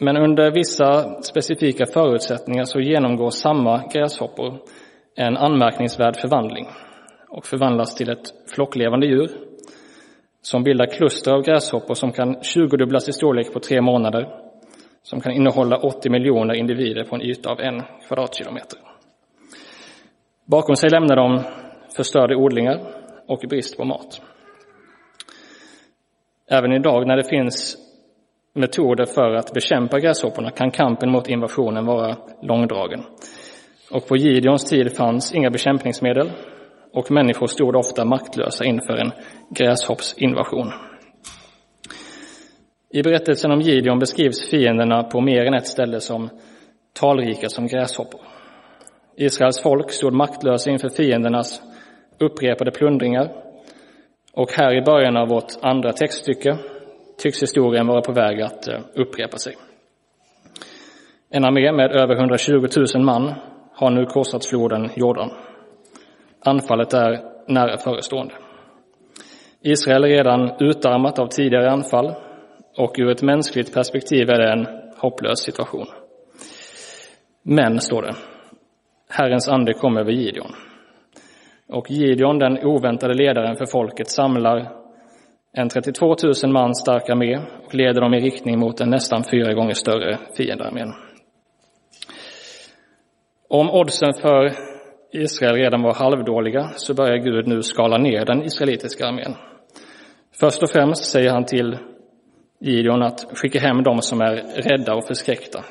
Men 0.00 0.16
under 0.16 0.50
vissa 0.50 1.22
specifika 1.22 1.86
förutsättningar 1.86 2.64
så 2.64 2.80
genomgår 2.80 3.30
samma 3.30 3.82
gräshoppor 3.92 4.58
en 5.16 5.36
anmärkningsvärd 5.36 6.16
förvandling 6.20 6.68
och 7.28 7.46
förvandlas 7.46 7.94
till 7.94 8.10
ett 8.10 8.50
flocklevande 8.54 9.06
djur 9.06 9.30
som 10.42 10.62
bildar 10.62 10.86
kluster 10.86 11.32
av 11.32 11.42
gräshoppor 11.42 11.94
som 11.94 12.12
kan 12.12 12.42
tjugodubblas 12.42 13.08
i 13.08 13.12
storlek 13.12 13.52
på 13.52 13.60
tre 13.60 13.80
månader, 13.80 14.28
som 15.08 15.20
kan 15.20 15.32
innehålla 15.32 15.76
80 15.76 16.10
miljoner 16.10 16.54
individer 16.54 17.04
på 17.04 17.14
en 17.14 17.22
yta 17.22 17.50
av 17.50 17.60
en 17.60 17.82
kvadratkilometer. 18.08 18.78
Bakom 20.44 20.76
sig 20.76 20.90
lämnar 20.90 21.16
de 21.16 21.42
förstörda 21.96 22.36
odlingar 22.36 22.80
och 23.26 23.44
brist 23.48 23.76
på 23.76 23.84
mat. 23.84 24.22
Även 26.50 26.72
idag 26.72 27.06
när 27.06 27.16
det 27.16 27.28
finns 27.28 27.76
metoder 28.54 29.04
för 29.04 29.34
att 29.34 29.52
bekämpa 29.52 30.00
gräshopporna 30.00 30.50
kan 30.50 30.70
kampen 30.70 31.10
mot 31.10 31.28
invasionen 31.28 31.86
vara 31.86 32.16
långdragen. 32.42 33.02
Och 33.90 34.06
på 34.08 34.16
Gideons 34.16 34.64
tid 34.64 34.96
fanns 34.96 35.34
inga 35.34 35.50
bekämpningsmedel 35.50 36.30
och 36.92 37.10
människor 37.10 37.46
stod 37.46 37.76
ofta 37.76 38.04
maktlösa 38.04 38.64
inför 38.64 38.96
en 38.96 39.12
gräshoppsinvasion. 39.50 40.72
I 42.90 43.02
berättelsen 43.02 43.50
om 43.50 43.60
Gideon 43.60 43.98
beskrivs 43.98 44.50
fienderna 44.50 45.02
på 45.02 45.20
mer 45.20 45.44
än 45.44 45.54
ett 45.54 45.66
ställe 45.66 46.00
som 46.00 46.30
talrika 47.00 47.48
som 47.48 47.66
gräshoppor. 47.66 48.20
Israels 49.16 49.62
folk 49.62 49.90
stod 49.90 50.12
maktlösa 50.12 50.70
inför 50.70 50.88
fiendernas 50.88 51.62
upprepade 52.18 52.70
plundringar 52.70 53.32
och 54.32 54.52
här 54.52 54.74
i 54.74 54.82
början 54.82 55.16
av 55.16 55.28
vårt 55.28 55.52
andra 55.62 55.92
textstycke 55.92 56.58
tycks 57.18 57.42
historien 57.42 57.86
vara 57.86 58.00
på 58.00 58.12
väg 58.12 58.42
att 58.42 58.68
eh, 58.68 58.80
upprepa 58.94 59.36
sig. 59.36 59.54
En 61.30 61.44
armé 61.44 61.72
med 61.72 61.92
över 61.92 62.16
120 62.16 62.66
000 62.94 63.04
man 63.04 63.34
har 63.74 63.90
nu 63.90 64.06
korsat 64.06 64.46
floden 64.46 64.90
Jordan. 64.96 65.30
Anfallet 66.44 66.94
är 66.94 67.20
nära 67.46 67.76
förestående. 67.76 68.34
Israel 69.62 70.04
är 70.04 70.08
redan 70.08 70.50
utarmat 70.60 71.18
av 71.18 71.26
tidigare 71.26 71.70
anfall 71.70 72.14
och 72.78 72.94
ur 72.98 73.10
ett 73.10 73.22
mänskligt 73.22 73.74
perspektiv 73.74 74.30
är 74.30 74.38
det 74.38 74.52
en 74.52 74.66
hopplös 74.96 75.40
situation. 75.40 75.86
Men, 77.42 77.80
står 77.80 78.02
det, 78.02 78.14
Herrens 79.08 79.48
ande 79.48 79.72
kom 79.72 79.96
över 79.96 80.12
Gideon. 80.12 80.52
Och 81.68 81.90
Gideon, 81.90 82.38
den 82.38 82.58
oväntade 82.58 83.14
ledaren 83.14 83.56
för 83.56 83.66
folket, 83.66 84.08
samlar 84.08 84.72
en 85.52 85.68
32 85.68 86.16
000 86.44 86.52
man 86.52 86.74
stark 86.74 87.08
armé 87.08 87.38
och 87.66 87.74
leder 87.74 88.00
dem 88.00 88.14
i 88.14 88.20
riktning 88.20 88.58
mot 88.58 88.80
en 88.80 88.90
nästan 88.90 89.24
fyra 89.30 89.54
gånger 89.54 89.74
större 89.74 90.18
fiendearmén. 90.36 90.92
Om 93.48 93.70
oddsen 93.70 94.12
för 94.22 94.52
Israel 95.12 95.54
redan 95.54 95.82
var 95.82 95.94
halvdåliga 95.94 96.70
så 96.76 96.94
börjar 96.94 97.16
Gud 97.16 97.46
nu 97.46 97.62
skala 97.62 97.98
ner 97.98 98.24
den 98.24 98.42
israelitiska 98.42 99.06
armén. 99.06 99.34
Först 100.40 100.62
och 100.62 100.70
främst 100.70 101.04
säger 101.04 101.30
han 101.30 101.44
till 101.44 101.78
Gideon 102.60 103.02
att 103.02 103.38
skicka 103.38 103.60
hem 103.60 103.82
de 103.82 104.02
som 104.02 104.20
är 104.20 104.62
rädda 104.62 104.94
och 104.94 105.06
förskräckta, 105.06 105.64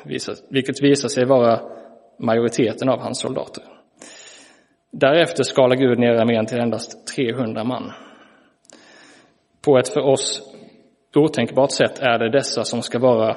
vilket 0.50 0.82
visar 0.82 1.08
sig 1.08 1.24
vara 1.24 1.60
majoriteten 2.18 2.88
av 2.88 3.00
hans 3.00 3.20
soldater. 3.20 3.64
Därefter 4.90 5.42
skalar 5.42 5.76
Gud 5.76 5.98
ner 5.98 6.12
armén 6.12 6.46
till 6.46 6.60
endast 6.60 7.06
300 7.16 7.64
man. 7.64 7.92
På 9.64 9.78
ett 9.78 9.88
för 9.88 10.00
oss 10.00 10.42
otänkbart 11.16 11.72
sätt 11.72 11.98
är 11.98 12.18
det 12.18 12.30
dessa 12.30 12.64
som 12.64 12.82
ska 12.82 12.98
vara 12.98 13.36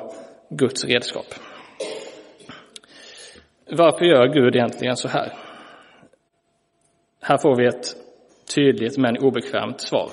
Guds 0.49 0.85
redskap. 0.85 1.25
Varför 3.71 4.05
gör 4.05 4.27
Gud 4.27 4.55
egentligen 4.55 4.95
så 4.95 5.07
här? 5.07 5.33
Här 7.21 7.37
får 7.37 7.55
vi 7.55 7.65
ett 7.65 7.95
tydligt 8.55 8.97
men 8.97 9.17
obekvämt 9.17 9.81
svar. 9.81 10.09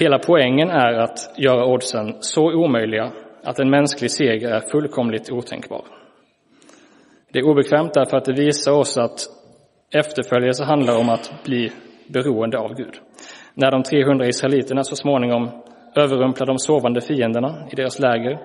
Hela 0.00 0.18
poängen 0.18 0.70
är 0.70 0.92
att 0.92 1.38
göra 1.38 1.66
oddsen 1.66 2.16
så 2.20 2.52
omöjliga 2.52 3.12
att 3.44 3.58
en 3.58 3.70
mänsklig 3.70 4.10
seger 4.10 4.48
är 4.48 4.60
fullkomligt 4.60 5.32
otänkbar. 5.32 5.84
Det 7.32 7.38
är 7.38 7.46
obekvämt 7.46 7.94
därför 7.94 8.16
att 8.16 8.24
det 8.24 8.32
visar 8.32 8.72
oss 8.72 8.98
att 8.98 9.20
efterföljelse 9.94 10.64
handlar 10.64 10.98
om 10.98 11.08
att 11.08 11.32
bli 11.44 11.72
beroende 12.08 12.58
av 12.58 12.74
Gud. 12.74 12.94
När 13.54 13.70
de 13.70 13.82
300 13.82 14.26
israeliterna 14.26 14.84
så 14.84 14.96
småningom 14.96 15.50
överrumplar 15.96 16.46
de 16.46 16.58
sovande 16.58 17.00
fienderna 17.00 17.68
i 17.72 17.76
deras 17.76 17.98
läger 17.98 18.38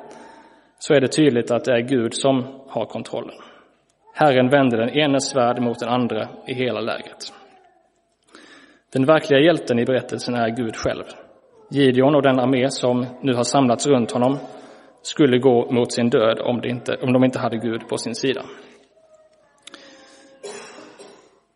så 0.80 0.94
är 0.94 1.02
det 1.02 1.08
tydligt 1.08 1.52
att 1.52 1.66
det 1.66 1.74
är 1.74 1.82
Gud 1.82 2.14
som 2.14 2.44
har 2.70 2.86
kontrollen. 2.86 3.36
Herren 4.14 4.50
vände 4.50 4.78
den 4.78 4.90
ene 4.90 5.20
svärd 5.22 5.62
mot 5.62 5.80
den 5.80 5.90
andra 5.90 6.28
i 6.48 6.54
hela 6.54 6.82
lägret. 6.82 7.34
Den 8.94 9.06
verkliga 9.06 9.40
hjälten 9.40 9.80
i 9.80 9.86
berättelsen 9.86 10.36
är 10.36 10.50
Gud 10.50 10.76
själv. 10.76 11.04
Gideon 11.69 12.15
och 12.15 12.22
den 12.22 12.39
armé 12.39 12.69
som 12.69 13.05
nu 13.22 13.34
har 13.34 13.43
samlats 13.43 13.88
runt 13.88 14.12
honom 14.12 14.38
skulle 15.01 15.38
gå 15.38 15.72
mot 15.72 15.91
sin 15.91 16.10
död 16.10 16.39
om, 16.39 16.62
de 16.62 16.69
inte, 16.69 16.95
om 17.01 17.13
de 17.13 17.24
inte 17.24 17.39
hade 17.39 17.57
Gud 17.57 17.88
på 17.88 17.98
sin 17.98 18.15
sida. 18.15 18.45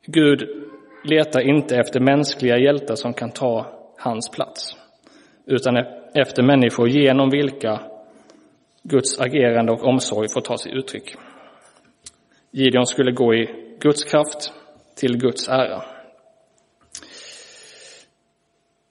Gud 0.06 0.50
letar 1.04 1.42
inte 1.42 1.76
efter 1.76 2.00
mänskliga 2.00 2.58
hjältar 2.58 2.96
som 2.96 3.14
kan 3.14 3.32
ta 3.32 3.66
hans 3.98 4.30
plats, 4.30 4.78
utan 5.46 5.78
efter 6.14 6.44
människor 6.44 6.90
genom 6.90 7.30
vilka 7.30 7.80
Guds 8.84 9.20
agerande 9.20 9.72
och 9.72 9.84
omsorg 9.84 10.28
får 10.34 10.42
ta 10.42 10.58
sig 10.58 10.78
uttryck. 10.78 11.16
Gideon 12.52 12.86
skulle 12.86 13.12
gå 13.12 13.34
i 13.36 13.48
Guds 13.80 14.04
kraft 14.04 14.54
till 14.96 15.18
Guds 15.18 15.50
ära. 15.50 15.82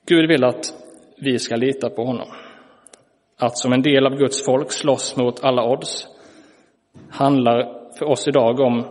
Gud 0.06 0.28
vill 0.28 0.44
att 0.44 0.74
vi 1.20 1.38
ska 1.38 1.56
lita 1.56 1.90
på 1.90 2.04
honom. 2.04 2.28
Att 3.38 3.58
som 3.58 3.72
en 3.72 3.82
del 3.82 4.06
av 4.06 4.16
Guds 4.16 4.44
folk 4.44 4.72
slåss 4.72 5.16
mot 5.16 5.44
alla 5.44 5.64
odds 5.70 6.06
handlar 7.10 7.78
för 7.98 8.06
oss 8.06 8.28
idag 8.28 8.60
om 8.60 8.84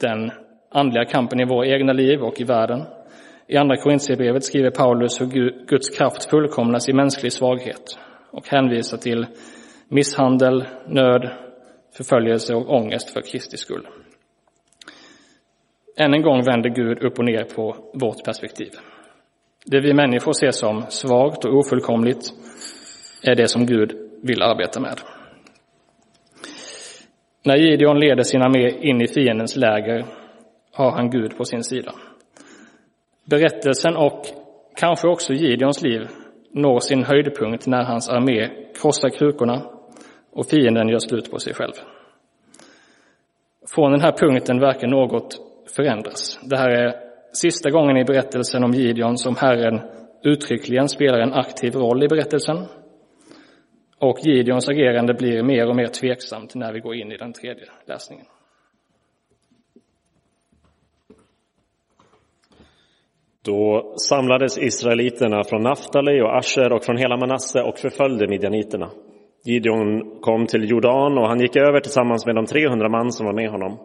den 0.00 0.30
andliga 0.70 1.04
kampen 1.04 1.40
i 1.40 1.44
våra 1.44 1.66
egna 1.66 1.92
liv 1.92 2.22
och 2.22 2.40
i 2.40 2.44
världen. 2.44 2.82
I 3.46 3.56
Andra 3.56 3.76
Korintierbrevet 3.76 4.44
skriver 4.44 4.70
Paulus 4.70 5.20
hur 5.20 5.66
Guds 5.66 5.98
kraft 5.98 6.30
fullkomnas 6.30 6.88
i 6.88 6.92
mänsklig 6.92 7.32
svaghet 7.32 7.98
och 8.30 8.48
hänvisar 8.48 8.98
till 8.98 9.26
misshandel, 9.88 10.64
nöd, 10.86 11.30
förföljelse 11.96 12.54
och 12.54 12.74
ångest 12.74 13.10
för 13.10 13.20
Kristi 13.20 13.56
skull. 13.56 13.86
Än 15.96 16.14
en 16.14 16.22
gång 16.22 16.42
vänder 16.42 16.70
Gud 16.70 17.02
upp 17.02 17.18
och 17.18 17.24
ner 17.24 17.44
på 17.44 17.76
vårt 17.94 18.24
perspektiv. 18.24 18.70
Det 19.66 19.80
vi 19.80 19.94
människor 19.94 20.32
ser 20.32 20.50
som 20.50 20.82
svagt 20.88 21.44
och 21.44 21.54
ofullkomligt 21.54 22.32
är 23.22 23.34
det 23.34 23.48
som 23.48 23.66
Gud 23.66 23.92
vill 24.22 24.42
arbeta 24.42 24.80
med. 24.80 25.00
När 27.44 27.56
Gideon 27.56 28.00
leder 28.00 28.22
sina 28.22 28.44
armé 28.44 28.70
in 28.70 29.00
i 29.00 29.08
fiendens 29.08 29.56
läger 29.56 30.04
har 30.72 30.90
han 30.90 31.10
Gud 31.10 31.36
på 31.36 31.44
sin 31.44 31.64
sida. 31.64 31.92
Berättelsen 33.24 33.96
och 33.96 34.26
kanske 34.76 35.08
också 35.08 35.32
Gideons 35.32 35.82
liv 35.82 36.08
når 36.50 36.80
sin 36.80 37.04
höjdpunkt 37.04 37.66
när 37.66 37.82
hans 37.82 38.08
armé 38.08 38.48
krossar 38.80 39.08
krukorna 39.08 39.62
och 40.32 40.46
fienden 40.46 40.88
gör 40.88 40.98
slut 40.98 41.30
på 41.30 41.38
sig 41.38 41.54
själv. 41.54 41.72
Från 43.74 43.92
den 43.92 44.00
här 44.00 44.12
punkten 44.12 44.60
verkar 44.60 44.88
något 44.88 45.40
förändras. 45.76 46.40
Det 46.42 46.56
här 46.56 46.70
är 46.70 47.09
sista 47.32 47.70
gången 47.70 47.96
i 47.96 48.04
berättelsen 48.04 48.64
om 48.64 48.72
Gideon 48.72 49.18
som 49.18 49.36
Herren 49.36 49.80
uttryckligen 50.24 50.88
spelar 50.88 51.18
en 51.18 51.32
aktiv 51.32 51.74
roll 51.74 52.02
i 52.02 52.08
berättelsen. 52.08 52.56
Och 53.98 54.18
Gideons 54.22 54.68
agerande 54.68 55.14
blir 55.14 55.42
mer 55.42 55.68
och 55.68 55.76
mer 55.76 55.86
tveksamt 55.86 56.54
när 56.54 56.72
vi 56.72 56.80
går 56.80 56.94
in 56.94 57.12
i 57.12 57.16
den 57.16 57.32
tredje 57.32 57.64
läsningen. 57.86 58.26
Då 63.44 63.94
samlades 63.96 64.58
israeliterna 64.58 65.44
från 65.44 65.62
Naftali 65.62 66.20
och 66.20 66.36
Asher 66.36 66.72
och 66.72 66.84
från 66.84 66.96
hela 66.96 67.16
Manasse 67.16 67.62
och 67.62 67.78
förföljde 67.78 68.28
midjaniterna. 68.28 68.90
Gideon 69.44 70.20
kom 70.20 70.46
till 70.46 70.70
Jordan 70.70 71.18
och 71.18 71.28
han 71.28 71.40
gick 71.40 71.56
över 71.56 71.80
tillsammans 71.80 72.26
med 72.26 72.34
de 72.34 72.46
300 72.46 72.88
man 72.88 73.12
som 73.12 73.26
var 73.26 73.32
med 73.32 73.50
honom. 73.50 73.78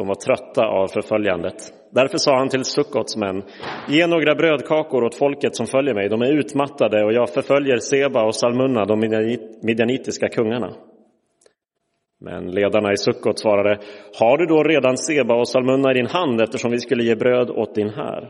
De 0.00 0.06
var 0.06 0.14
trötta 0.14 0.66
av 0.66 0.86
förföljandet. 0.86 1.54
Därför 1.90 2.18
sa 2.18 2.38
han 2.38 2.48
till 2.48 2.64
Sukkots 2.64 3.16
män, 3.16 3.42
ge 3.88 4.06
några 4.06 4.34
brödkakor 4.34 5.04
åt 5.04 5.14
folket 5.14 5.56
som 5.56 5.66
följer 5.66 5.94
mig. 5.94 6.08
De 6.08 6.22
är 6.22 6.32
utmattade 6.32 7.04
och 7.04 7.12
jag 7.12 7.30
förföljer 7.30 7.76
Seba 7.76 8.24
och 8.24 8.34
Salmunna, 8.34 8.84
de 8.84 9.00
midjanitiska 9.62 10.28
kungarna. 10.28 10.72
Men 12.20 12.50
ledarna 12.50 12.92
i 12.92 12.96
Sukkot 12.96 13.38
svarade, 13.38 13.78
har 14.20 14.38
du 14.38 14.46
då 14.46 14.62
redan 14.62 14.96
Seba 14.96 15.34
och 15.34 15.48
Salmunna 15.48 15.90
i 15.90 15.94
din 15.94 16.06
hand 16.06 16.40
eftersom 16.40 16.70
vi 16.70 16.78
skulle 16.78 17.04
ge 17.04 17.14
bröd 17.14 17.50
åt 17.50 17.74
din 17.74 17.88
här? 17.88 18.28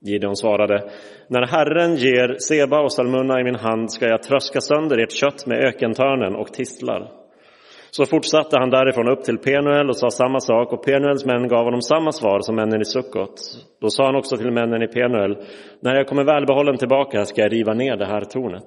Gideon 0.00 0.36
svarade, 0.36 0.90
när 1.28 1.46
Herren 1.46 1.94
ger 1.94 2.36
Seba 2.38 2.80
och 2.80 2.92
Salmunna 2.92 3.40
i 3.40 3.44
min 3.44 3.54
hand 3.54 3.92
ska 3.92 4.06
jag 4.06 4.22
tröska 4.22 4.60
sönder 4.60 4.98
ert 4.98 5.12
kött 5.12 5.46
med 5.46 5.58
ökentörnen 5.58 6.36
och 6.36 6.52
tistlar. 6.52 7.19
Så 7.90 8.06
fortsatte 8.06 8.58
han 8.58 8.70
därifrån 8.70 9.08
upp 9.08 9.24
till 9.24 9.38
Penuel 9.38 9.88
och 9.88 9.96
sa 9.96 10.10
samma 10.10 10.40
sak 10.40 10.72
och 10.72 10.84
Penuels 10.84 11.24
män 11.24 11.48
gav 11.48 11.64
honom 11.64 11.82
samma 11.82 12.12
svar 12.12 12.40
som 12.40 12.56
männen 12.56 12.80
i 12.80 12.84
Sukkot. 12.84 13.34
Då 13.80 13.88
sa 13.90 14.04
han 14.06 14.16
också 14.16 14.36
till 14.36 14.50
männen 14.50 14.82
i 14.82 14.88
Penuel, 14.88 15.36
när 15.80 15.94
jag 15.94 16.06
kommer 16.06 16.24
välbehållen 16.24 16.76
tillbaka 16.76 17.24
ska 17.24 17.42
jag 17.42 17.52
riva 17.52 17.74
ner 17.74 17.96
det 17.96 18.06
här 18.06 18.20
tornet. 18.20 18.64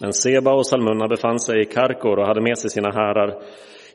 Men 0.00 0.12
Seba 0.12 0.52
och 0.52 0.66
Salmunna 0.66 1.08
befann 1.08 1.38
sig 1.38 1.60
i 1.60 1.64
Karkor 1.64 2.18
och 2.18 2.26
hade 2.26 2.40
med 2.40 2.58
sig 2.58 2.70
sina 2.70 2.90
härar. 2.90 3.42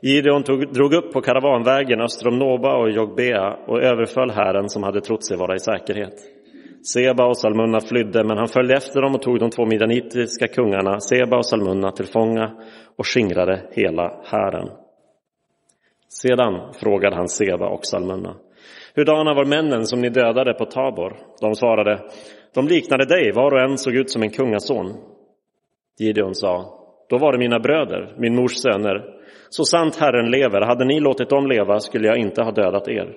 Gideon 0.02 0.42
tog, 0.42 0.72
drog 0.72 0.94
upp 0.94 1.12
på 1.12 1.20
karavanvägen 1.20 2.00
öster 2.00 2.28
om 2.28 2.38
Noba 2.38 2.76
och 2.76 2.90
Jogbea 2.90 3.56
och 3.66 3.82
överföll 3.82 4.30
hären 4.30 4.68
som 4.68 4.82
hade 4.82 5.00
trott 5.00 5.24
sig 5.24 5.36
vara 5.36 5.54
i 5.54 5.58
säkerhet. 5.58 6.14
Seba 6.82 7.26
och 7.26 7.38
Salmunna 7.38 7.80
flydde, 7.80 8.24
men 8.24 8.36
han 8.38 8.48
följde 8.48 8.74
efter 8.74 9.02
dem 9.02 9.14
och 9.14 9.22
tog 9.22 9.38
de 9.38 9.50
två 9.50 9.66
midjanitiska 9.66 10.48
kungarna, 10.48 11.00
Seba 11.00 11.36
och 11.36 11.46
Salmunna, 11.46 11.92
till 11.92 12.06
fånga 12.06 12.50
och 12.98 13.06
skingrade 13.06 13.62
hela 13.72 14.20
hären. 14.24 14.70
Sedan 16.08 16.72
frågade 16.72 17.16
han 17.16 17.28
Seba 17.28 17.68
och 17.68 17.86
Salmunna. 17.86 18.36
Hurdana 18.94 19.34
var 19.34 19.44
männen 19.44 19.86
som 19.86 20.00
ni 20.00 20.08
dödade 20.08 20.54
på 20.54 20.64
Tabor? 20.64 21.16
De 21.40 21.54
svarade, 21.54 22.10
de 22.54 22.68
liknade 22.68 23.04
dig, 23.04 23.32
var 23.32 23.52
och 23.52 23.60
en 23.60 23.78
såg 23.78 23.94
ut 23.94 24.10
som 24.10 24.22
en 24.22 24.30
kungason. 24.30 24.96
Gideon 25.98 26.34
sa, 26.34 26.78
då 27.08 27.18
var 27.18 27.32
det 27.32 27.38
mina 27.38 27.58
bröder, 27.58 28.14
min 28.18 28.34
mors 28.34 28.52
söner. 28.52 29.14
Så 29.48 29.64
sant 29.64 29.96
Herren 29.96 30.30
lever, 30.30 30.60
hade 30.60 30.84
ni 30.84 31.00
låtit 31.00 31.28
dem 31.28 31.46
leva 31.46 31.80
skulle 31.80 32.08
jag 32.08 32.18
inte 32.18 32.42
ha 32.42 32.50
dödat 32.50 32.88
er. 32.88 33.16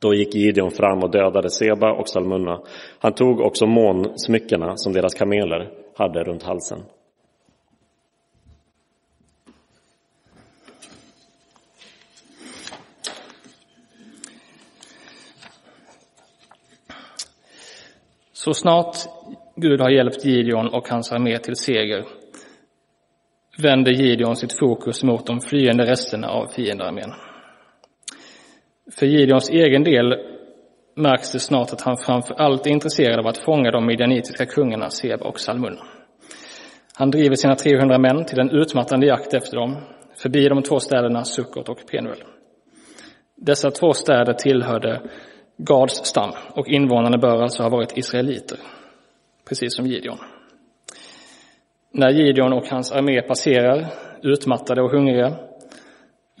Då 0.00 0.14
gick 0.14 0.34
Gideon 0.34 0.70
fram 0.70 1.02
och 1.02 1.10
dödade 1.10 1.50
Seba 1.50 1.92
och 1.92 2.08
Salmunna. 2.08 2.60
Han 2.98 3.12
tog 3.12 3.40
också 3.40 3.66
månsmyckena 3.66 4.76
som 4.76 4.92
deras 4.92 5.14
kameler 5.14 5.70
hade 5.96 6.24
runt 6.24 6.42
halsen. 6.42 6.78
Så 18.48 18.54
snart 18.54 18.96
Gud 19.56 19.80
har 19.80 19.90
hjälpt 19.90 20.24
Gideon 20.24 20.68
och 20.68 20.88
hans 20.88 21.12
armé 21.12 21.38
till 21.38 21.56
seger 21.56 22.04
vänder 23.62 23.92
Gideon 23.92 24.36
sitt 24.36 24.58
fokus 24.58 25.04
mot 25.04 25.26
de 25.26 25.40
flyende 25.40 25.84
resterna 25.84 26.28
av 26.28 26.46
fiendearmén. 26.46 27.12
För 28.98 29.06
Gideons 29.06 29.50
egen 29.50 29.84
del 29.84 30.14
märks 30.96 31.32
det 31.32 31.38
snart 31.38 31.72
att 31.72 31.80
han 31.80 31.96
framför 31.96 32.34
allt 32.34 32.66
är 32.66 32.70
intresserad 32.70 33.18
av 33.18 33.26
att 33.26 33.38
fånga 33.38 33.70
de 33.70 33.86
midjanitiska 33.86 34.46
kungarna 34.46 34.90
Seba 34.90 35.26
och 35.26 35.40
Salmun. 35.40 35.78
Han 36.98 37.10
driver 37.10 37.34
sina 37.34 37.54
300 37.54 37.98
män 37.98 38.24
till 38.24 38.40
en 38.40 38.50
utmattande 38.50 39.06
jakt 39.06 39.34
efter 39.34 39.56
dem, 39.56 39.76
förbi 40.22 40.48
de 40.48 40.62
två 40.62 40.80
städerna 40.80 41.24
Sukkot 41.24 41.68
och 41.68 41.86
Penuel. 41.90 42.22
Dessa 43.36 43.70
två 43.70 43.92
städer 43.92 44.32
tillhörde 44.32 45.02
Gads 45.58 46.04
stam 46.04 46.30
och 46.54 46.68
invånarna 46.68 47.18
bör 47.18 47.42
alltså 47.42 47.62
ha 47.62 47.70
varit 47.70 47.96
israeliter, 47.96 48.58
precis 49.48 49.76
som 49.76 49.86
Gideon. 49.86 50.18
När 51.90 52.10
Gideon 52.10 52.52
och 52.52 52.66
hans 52.68 52.92
armé 52.92 53.22
passerar, 53.22 53.86
utmattade 54.22 54.82
och 54.82 54.90
hungriga, 54.90 55.36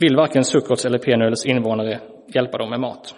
vill 0.00 0.16
varken 0.16 0.44
Sukkots 0.44 0.84
eller 0.84 0.98
Penuels 0.98 1.46
invånare 1.46 2.00
hjälpa 2.26 2.58
dem 2.58 2.70
med 2.70 2.80
mat. 2.80 3.14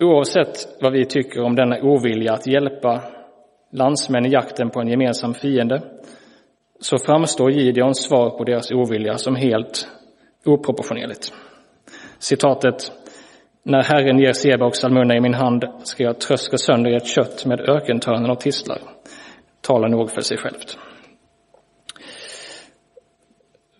Oavsett 0.00 0.68
vad 0.80 0.92
vi 0.92 1.04
tycker 1.04 1.42
om 1.42 1.56
denna 1.56 1.82
ovilja 1.82 2.32
att 2.32 2.46
hjälpa 2.46 3.02
landsmän 3.70 4.26
i 4.26 4.30
jakten 4.30 4.70
på 4.70 4.80
en 4.80 4.88
gemensam 4.88 5.34
fiende 5.34 5.82
så 6.80 6.98
framstår 6.98 7.50
Gideons 7.50 8.04
svar 8.04 8.30
på 8.30 8.44
deras 8.44 8.70
ovilja 8.70 9.18
som 9.18 9.36
helt 9.36 9.88
oproportionerligt. 10.44 11.32
Citatet 12.18 12.92
när 13.66 13.82
Herren 13.82 14.18
ger 14.18 14.32
Seba 14.32 14.66
och 14.66 14.76
Salmunna 14.76 15.16
i 15.16 15.20
min 15.20 15.34
hand 15.34 15.64
ska 15.82 16.02
jag 16.02 16.20
tröska 16.20 16.56
sönder 16.58 16.90
ert 16.90 17.06
kött 17.06 17.46
med 17.46 17.60
ökentörnen 17.60 18.30
och 18.30 18.40
tistlar 18.40 18.78
talar 19.60 19.88
nog 19.88 20.10
för 20.10 20.20
sig 20.20 20.36
självt. 20.36 20.78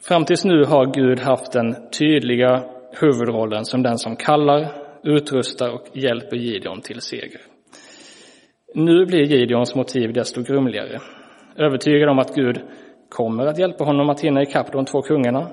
Fram 0.09 0.25
tills 0.25 0.45
nu 0.45 0.65
har 0.65 0.87
Gud 0.87 1.21
haft 1.21 1.53
den 1.53 1.91
tydliga 1.99 2.63
huvudrollen 3.01 3.65
som 3.65 3.83
den 3.83 3.99
som 3.99 4.17
kallar, 4.17 4.73
utrustar 5.03 5.71
och 5.71 5.87
hjälper 5.93 6.37
Gideon 6.37 6.81
till 6.81 7.01
seger. 7.01 7.41
Nu 8.75 9.07
blir 9.07 9.23
Gideons 9.23 9.75
motiv 9.75 10.13
desto 10.13 10.43
grumligare. 10.43 11.01
Övertygad 11.57 12.09
om 12.09 12.19
att 12.19 12.35
Gud 12.35 12.61
kommer 13.09 13.47
att 13.47 13.59
hjälpa 13.59 13.85
honom 13.85 14.11
att 14.11 14.21
hinna 14.21 14.43
ikapp 14.43 14.73
de 14.73 14.85
två 14.85 15.03
kungarna 15.03 15.51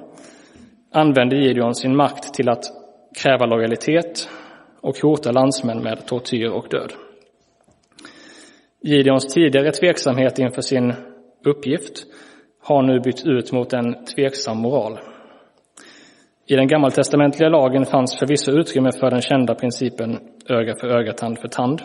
använder 0.91 1.37
Gideon 1.37 1.75
sin 1.75 1.95
makt 1.95 2.33
till 2.33 2.49
att 2.49 2.80
kräva 3.15 3.45
lojalitet 3.45 4.29
och 4.81 4.97
hota 4.97 5.31
landsmän 5.31 5.83
med 5.83 6.05
tortyr 6.05 6.49
och 6.49 6.67
död. 6.69 6.93
Gideons 8.81 9.33
tidigare 9.33 9.71
tveksamhet 9.71 10.39
inför 10.39 10.61
sin 10.61 10.93
uppgift 11.45 12.05
har 12.61 12.81
nu 12.81 12.99
bytts 12.99 13.25
ut 13.25 13.51
mot 13.51 13.73
en 13.73 14.05
tveksam 14.05 14.57
moral. 14.57 14.99
I 16.47 16.55
den 16.55 16.67
gammaltestamentliga 16.67 17.49
lagen 17.49 17.85
fanns 17.85 18.19
förvisso 18.19 18.51
utrymme 18.51 18.91
för 18.91 19.11
den 19.11 19.21
kända 19.21 19.55
principen 19.55 20.19
öga 20.49 20.75
för 20.75 20.87
öga, 20.87 21.13
tand 21.13 21.39
för 21.39 21.47
tand. 21.47 21.81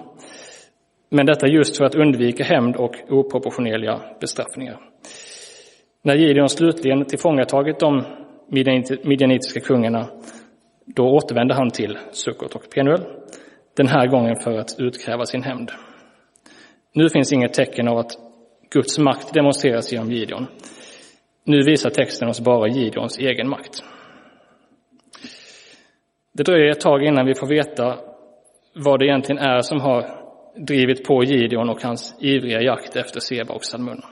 Men 1.11 1.27
detta 1.27 1.47
just 1.49 1.77
för 1.77 1.85
att 1.85 1.95
undvika 1.95 2.45
hämnd 2.45 2.77
och 2.77 2.95
oproportionerliga 3.11 4.01
bestraffningar. 4.21 4.81
När 6.03 6.15
Gideon 6.15 6.49
slutligen 6.49 7.05
tillfångatagit 7.05 7.79
de 7.79 8.05
midjanitiska 9.05 9.61
kungarna, 9.61 10.07
då 10.87 11.05
återvände 11.05 11.55
han 11.55 11.71
till 11.71 11.99
Sukkot 12.11 12.55
och 12.55 12.71
Penuel, 12.75 13.03
den 13.77 13.89
här 13.89 14.07
gången 14.07 14.37
för 14.37 14.59
att 14.59 14.77
utkräva 14.79 15.25
sin 15.25 15.43
hämnd. 15.43 15.71
Nu 16.93 17.09
finns 17.09 17.33
inget 17.33 17.55
tecken 17.55 17.89
av 17.89 17.99
att 17.99 18.13
Guds 18.71 18.99
makt 18.99 19.35
demonstreras 19.35 19.93
genom 19.93 20.11
Gideon. 20.11 20.47
Nu 21.45 21.63
visar 21.63 21.91
texten 21.91 22.29
oss 22.29 22.41
bara 22.41 22.69
Gideons 22.69 23.19
egen 23.19 23.49
makt. 23.49 23.83
Det 26.33 26.43
dröjer 26.43 26.71
ett 26.71 26.81
tag 26.81 27.03
innan 27.03 27.27
vi 27.27 27.35
får 27.35 27.47
veta 27.47 27.99
vad 28.75 28.99
det 28.99 29.07
egentligen 29.07 29.39
är 29.39 29.61
som 29.61 29.81
har 29.81 30.27
drivit 30.57 31.05
på 31.05 31.25
Gideon 31.25 31.69
och 31.69 31.83
hans 31.83 32.17
ivriga 32.21 32.63
jakt 32.63 32.97
efter 32.97 33.21
Seba 33.21 33.55
och 33.55 33.65
Salmun. 33.65 34.03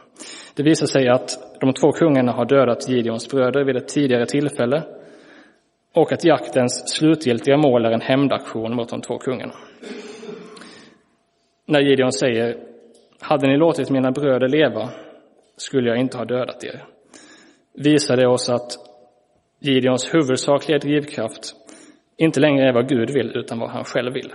Det 0.56 0.62
visar 0.62 0.86
sig 0.86 1.08
att 1.08 1.60
de 1.60 1.72
två 1.72 1.92
kungarna 1.92 2.32
har 2.32 2.44
dödat 2.44 2.88
Gideons 2.88 3.30
bröder 3.30 3.64
vid 3.64 3.76
ett 3.76 3.88
tidigare 3.88 4.26
tillfälle 4.26 4.82
och 5.94 6.12
att 6.12 6.24
jaktens 6.24 6.96
slutgiltiga 6.96 7.56
mål 7.56 7.84
är 7.84 7.90
en 7.90 8.00
hämndaktion 8.00 8.76
mot 8.76 8.88
de 8.88 9.00
två 9.00 9.18
kungarna. 9.18 9.54
När 11.66 11.80
Gideon 11.80 12.12
säger 12.12 12.56
hade 13.20 13.46
ni 13.48 13.56
låtit 13.56 13.90
mina 13.90 14.10
bröder 14.10 14.48
leva 14.48 14.90
skulle 15.56 15.88
jag 15.88 15.98
inte 15.98 16.18
ha 16.18 16.24
dödat 16.24 16.64
er 16.64 16.84
visar 17.74 18.16
det 18.16 18.26
oss 18.26 18.50
att 18.50 18.72
Gideons 19.60 20.14
huvudsakliga 20.14 20.78
drivkraft 20.78 21.54
inte 22.16 22.40
längre 22.40 22.68
är 22.68 22.72
vad 22.72 22.88
Gud 22.88 23.10
vill 23.10 23.36
utan 23.36 23.58
vad 23.58 23.70
han 23.70 23.84
själv 23.84 24.12
vill. 24.12 24.32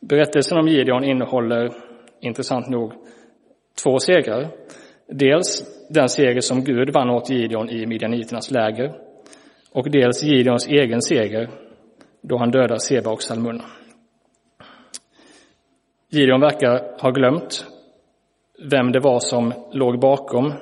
Berättelsen 0.00 0.58
om 0.58 0.68
Gideon 0.68 1.04
innehåller, 1.04 1.72
intressant 2.20 2.68
nog, 2.68 2.92
två 3.82 3.98
segrar. 3.98 4.48
Dels 5.06 5.64
den 5.90 6.08
seger 6.08 6.40
som 6.40 6.64
Gud 6.64 6.92
vann 6.92 7.10
åt 7.10 7.30
Gideon 7.30 7.70
i 7.70 7.86
midjaniternas 7.86 8.50
läger 8.50 9.11
och 9.72 9.90
dels 9.90 10.22
Gideons 10.22 10.66
egen 10.66 11.02
seger 11.02 11.50
då 12.20 12.38
han 12.38 12.50
dödar 12.50 12.78
Seba 12.78 13.10
och 13.10 13.22
Salmunna. 13.22 13.64
Gideon 16.10 16.40
verkar 16.40 17.00
ha 17.02 17.10
glömt 17.10 17.66
vem 18.70 18.92
det 18.92 19.00
var 19.00 19.20
som 19.20 19.52
låg 19.72 20.00
bakom 20.00 20.52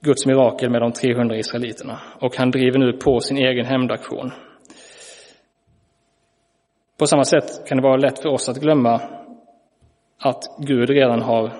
Guds 0.00 0.26
mirakel 0.26 0.70
med 0.70 0.82
de 0.82 0.92
300 0.92 1.36
israeliterna 1.36 2.00
och 2.20 2.36
han 2.36 2.50
driver 2.50 2.78
nu 2.78 2.92
på 2.92 3.20
sin 3.20 3.36
egen 3.36 3.66
hämndaktion. 3.66 4.30
På 6.98 7.06
samma 7.06 7.24
sätt 7.24 7.66
kan 7.68 7.78
det 7.78 7.82
vara 7.82 7.96
lätt 7.96 8.18
för 8.18 8.28
oss 8.28 8.48
att 8.48 8.60
glömma 8.60 9.00
att 10.18 10.42
Gud 10.58 10.90
redan 10.90 11.22
har 11.22 11.52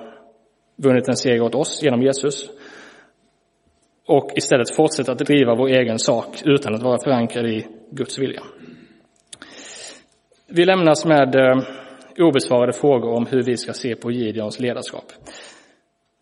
vunnit 0.76 1.08
en 1.08 1.16
seger 1.16 1.40
åt 1.40 1.54
oss 1.54 1.82
genom 1.82 2.02
Jesus 2.02 2.50
och 4.06 4.30
istället 4.34 4.76
fortsätta 4.76 5.12
att 5.12 5.18
driva 5.18 5.54
vår 5.54 5.68
egen 5.68 5.98
sak 5.98 6.42
utan 6.44 6.74
att 6.74 6.82
vara 6.82 6.98
förankrad 7.04 7.46
i 7.46 7.66
Guds 7.90 8.18
vilja. 8.18 8.42
Vi 10.48 10.64
lämnas 10.64 11.04
med 11.04 11.34
eh, 11.34 11.58
obesvarade 12.18 12.72
frågor 12.72 13.12
om 13.12 13.26
hur 13.26 13.42
vi 13.42 13.56
ska 13.56 13.72
se 13.72 13.96
på 13.96 14.10
Gideons 14.10 14.60
ledarskap. 14.60 15.04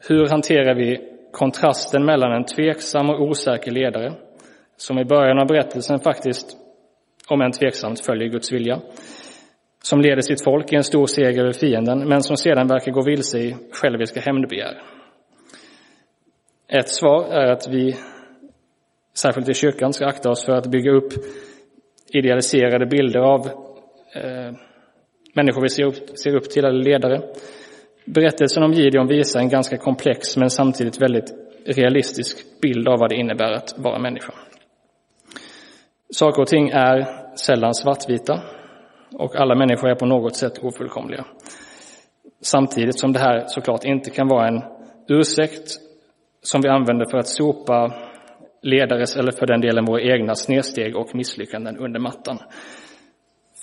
Hur 0.08 0.28
hanterar 0.28 0.74
vi 0.74 1.00
kontrasten 1.32 2.04
mellan 2.04 2.32
en 2.32 2.44
tveksam 2.44 3.10
och 3.10 3.20
osäker 3.20 3.70
ledare, 3.70 4.12
som 4.76 4.98
i 4.98 5.04
början 5.04 5.38
av 5.38 5.46
berättelsen 5.46 6.00
faktiskt, 6.00 6.56
om 7.28 7.40
än 7.40 7.52
tveksamt, 7.52 8.06
följer 8.06 8.28
Guds 8.28 8.52
vilja, 8.52 8.80
som 9.82 10.00
leder 10.00 10.20
sitt 10.20 10.44
folk 10.44 10.72
i 10.72 10.76
en 10.76 10.84
stor 10.84 11.06
seger 11.06 11.40
över 11.40 11.52
fienden, 11.52 12.08
men 12.08 12.22
som 12.22 12.36
sedan 12.36 12.68
verkar 12.68 12.92
gå 12.92 13.02
vilse 13.02 13.38
i 13.38 13.56
själviska 13.72 14.20
hämndbegär. 14.20 14.82
Ett 16.78 16.88
svar 16.88 17.24
är 17.24 17.52
att 17.52 17.68
vi, 17.68 17.96
särskilt 19.14 19.48
i 19.48 19.54
kyrkan, 19.54 19.92
ska 19.92 20.06
akta 20.06 20.30
oss 20.30 20.44
för 20.44 20.52
att 20.52 20.66
bygga 20.66 20.90
upp 20.90 21.12
idealiserade 22.08 22.86
bilder 22.86 23.20
av 23.20 23.46
eh, 24.14 24.52
människor 25.34 25.62
vi 25.62 25.68
ser 25.68 25.84
upp, 25.84 26.18
ser 26.18 26.36
upp 26.36 26.50
till, 26.50 26.64
eller 26.64 26.84
ledare, 26.84 27.22
Berättelsen 28.04 28.62
om 28.62 28.72
Gideon 28.72 29.06
visar 29.06 29.40
en 29.40 29.48
ganska 29.48 29.76
komplex 29.76 30.36
men 30.36 30.50
samtidigt 30.50 31.02
väldigt 31.02 31.34
realistisk 31.66 32.60
bild 32.60 32.88
av 32.88 32.98
vad 32.98 33.10
det 33.10 33.16
innebär 33.16 33.52
att 33.52 33.74
vara 33.78 33.98
människa. 33.98 34.34
Saker 36.10 36.42
och 36.42 36.48
ting 36.48 36.68
är 36.68 37.06
sällan 37.36 37.74
svartvita 37.74 38.42
och 39.12 39.36
alla 39.36 39.54
människor 39.54 39.90
är 39.90 39.94
på 39.94 40.06
något 40.06 40.36
sätt 40.36 40.58
ofullkomliga. 40.58 41.24
Samtidigt 42.40 43.00
som 43.00 43.12
det 43.12 43.18
här 43.18 43.44
såklart 43.46 43.84
inte 43.84 44.10
kan 44.10 44.28
vara 44.28 44.48
en 44.48 44.62
ursäkt 45.08 45.80
som 46.44 46.60
vi 46.60 46.68
använder 46.68 47.06
för 47.10 47.18
att 47.18 47.28
sopa 47.28 47.92
ledares 48.62 49.16
eller 49.16 49.32
för 49.32 49.46
den 49.46 49.60
delen 49.60 49.84
våra 49.84 50.02
egna 50.02 50.34
snedsteg 50.34 50.96
och 50.96 51.14
misslyckanden 51.14 51.76
under 51.76 52.00
mattan. 52.00 52.38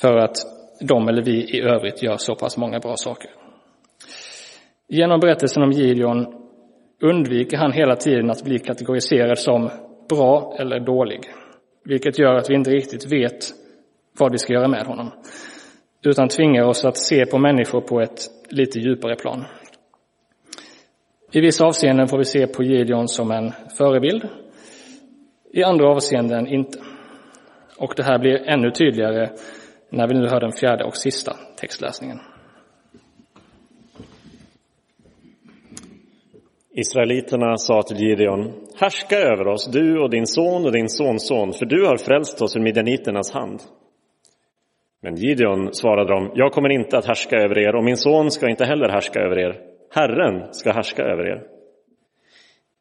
För 0.01 0.17
att 0.17 0.35
de 0.81 1.07
eller 1.07 1.21
vi 1.21 1.57
i 1.57 1.61
övrigt 1.61 2.03
gör 2.03 2.17
så 2.17 2.35
pass 2.35 2.57
många 2.57 2.79
bra 2.79 2.95
saker. 2.95 3.31
Genom 4.87 5.19
berättelsen 5.19 5.63
om 5.63 5.71
Gideon 5.71 6.25
undviker 7.01 7.57
han 7.57 7.71
hela 7.71 7.95
tiden 7.95 8.29
att 8.29 8.43
bli 8.43 8.59
kategoriserad 8.59 9.39
som 9.39 9.69
bra 10.09 10.55
eller 10.59 10.79
dålig, 10.79 11.19
vilket 11.85 12.19
gör 12.19 12.35
att 12.35 12.49
vi 12.49 12.55
inte 12.55 12.71
riktigt 12.71 13.11
vet 13.11 13.45
vad 14.19 14.31
vi 14.31 14.37
ska 14.37 14.53
göra 14.53 14.67
med 14.67 14.85
honom, 14.85 15.11
utan 16.05 16.27
tvingar 16.27 16.63
oss 16.63 16.85
att 16.85 16.97
se 16.97 17.25
på 17.25 17.37
människor 17.37 17.81
på 17.81 18.01
ett 18.01 18.19
lite 18.49 18.79
djupare 18.79 19.15
plan. 19.15 19.45
I 21.33 21.41
vissa 21.41 21.65
avseenden 21.65 22.07
får 22.07 22.17
vi 22.17 22.25
se 22.25 22.47
på 22.47 22.63
Gideon 22.63 23.07
som 23.07 23.31
en 23.31 23.51
förebild, 23.77 24.27
i 25.53 25.63
andra 25.63 25.89
avseenden 25.89 26.47
inte. 26.47 26.79
Och 27.77 27.93
det 27.97 28.03
här 28.03 28.19
blir 28.19 28.49
ännu 28.49 28.71
tydligare 28.71 29.29
när 29.89 30.07
vi 30.07 30.13
nu 30.13 30.27
hör 30.27 30.39
den 30.39 30.51
fjärde 30.51 30.83
och 30.83 30.97
sista 30.97 31.35
textläsningen. 31.57 32.19
Israeliterna 36.73 37.57
sa 37.57 37.81
till 37.81 37.97
Gideon, 37.97 38.53
härska 38.79 39.17
över 39.17 39.47
oss, 39.47 39.71
du 39.71 39.99
och 39.99 40.09
din 40.09 40.27
son 40.27 40.65
och 40.65 40.71
din 40.71 40.89
sonson, 40.89 41.53
för 41.53 41.65
du 41.65 41.85
har 41.85 41.97
frälst 41.97 42.41
oss 42.41 42.55
ur 42.55 42.61
midjaniternas 42.61 43.31
hand. 43.31 43.61
Men 45.01 45.15
Gideon 45.15 45.73
svarade 45.73 46.13
dem, 46.13 46.31
jag 46.35 46.51
kommer 46.51 46.69
inte 46.69 46.97
att 46.97 47.05
härska 47.05 47.35
över 47.35 47.57
er 47.57 47.75
och 47.75 47.83
min 47.83 47.97
son 47.97 48.31
ska 48.31 48.49
inte 48.49 48.65
heller 48.65 48.89
härska 48.89 49.19
över 49.19 49.39
er. 49.39 49.70
Herren 49.93 50.53
ska 50.53 50.71
härska 50.71 51.03
över 51.03 51.27
er. 51.27 51.43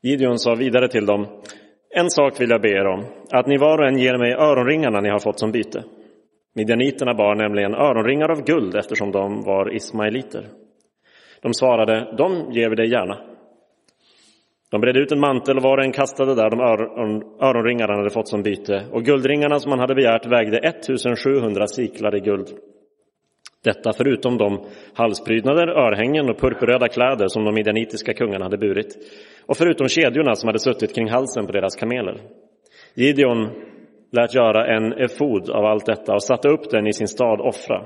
Gideon 0.03 0.39
sa 0.39 0.55
vidare 0.55 0.89
till 0.89 1.07
dem, 1.07 1.27
en 1.97 2.11
sak 2.11 2.41
vill 2.41 2.51
jag 2.51 2.63
be 2.63 2.69
er 2.69 2.87
om, 2.87 3.05
att 3.31 3.47
ni 3.47 3.57
var 3.59 3.79
och 3.79 3.89
en 3.89 3.99
ger 3.99 4.19
mig 4.19 4.33
öronringarna 4.33 5.01
ni 5.01 5.09
har 5.09 5.19
fått 5.19 5.39
som 5.39 5.53
byte. 5.53 5.85
Midjaniterna 6.55 7.15
bar 7.15 7.35
nämligen 7.35 7.75
öronringar 7.75 8.31
av 8.31 8.45
guld 8.45 8.77
eftersom 8.77 9.13
de 9.13 9.43
var 9.43 9.75
ismaeliter. 9.75 10.49
De 11.43 11.55
svarade, 11.55 12.15
de 12.19 12.53
ger 12.53 12.69
vi 12.69 12.77
dig 12.77 12.91
gärna. 12.91 13.19
De 14.71 14.81
bredde 14.81 15.01
ut 15.01 15.13
en 15.13 15.21
mantel 15.21 15.57
och 15.57 15.63
var 15.63 15.79
och 15.79 15.85
en 15.85 15.93
kastade 15.93 16.35
där 16.35 16.51
de 16.51 16.61
öron, 16.61 17.81
han 17.81 17.99
hade 17.99 18.11
fått 18.11 18.29
som 18.29 18.43
byte 18.43 18.85
och 18.93 19.05
guldringarna 19.05 19.59
som 19.59 19.71
han 19.71 19.81
hade 19.81 19.95
begärt 19.95 20.27
vägde 20.27 20.59
1700 20.59 21.67
siklar 21.67 22.17
i 22.17 22.21
guld. 22.21 22.49
Detta 23.65 23.93
förutom 23.93 24.39
de 24.39 24.67
halsprydnader, 24.95 25.69
örhängen 25.69 26.31
och 26.31 26.39
purpurröda 26.39 26.89
kläder 26.89 27.29
som 27.29 27.45
de 27.45 27.55
midjanitiska 27.55 28.15
kungarna 28.15 28.45
hade 28.45 28.59
burit 28.59 28.97
och 29.47 29.57
förutom 29.57 29.89
kedjorna 29.89 30.35
som 30.35 30.47
hade 30.47 30.59
suttit 30.59 30.95
kring 30.95 31.11
halsen 31.11 31.47
på 31.47 31.53
deras 31.53 31.77
kameler. 31.77 32.21
Gideon 32.95 33.49
lät 34.13 34.35
göra 34.35 34.77
en 34.77 34.93
efod 34.93 35.51
av 35.51 35.65
allt 35.65 35.87
detta 35.87 36.15
och 36.15 36.23
satte 36.23 36.49
upp 36.49 36.71
den 36.71 36.87
i 36.87 36.93
sin 36.93 37.09
stad 37.09 37.41
Offra. 37.41 37.85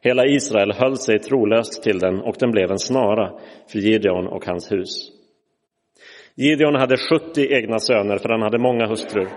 Hela 0.00 0.26
Israel 0.26 0.72
höll 0.72 0.96
sig 0.96 1.18
trolöst 1.18 1.82
till 1.82 1.98
den 1.98 2.20
och 2.20 2.36
den 2.38 2.50
blev 2.50 2.70
en 2.70 2.78
snara 2.78 3.32
för 3.72 3.78
Gideon 3.78 4.26
och 4.26 4.46
hans 4.46 4.72
hus. 4.72 5.10
Gideon 6.34 6.74
hade 6.74 6.96
70 6.96 7.54
egna 7.54 7.78
söner, 7.78 8.18
för 8.18 8.28
han 8.28 8.42
hade 8.42 8.58
många 8.58 8.86
hustrur. 8.86 9.28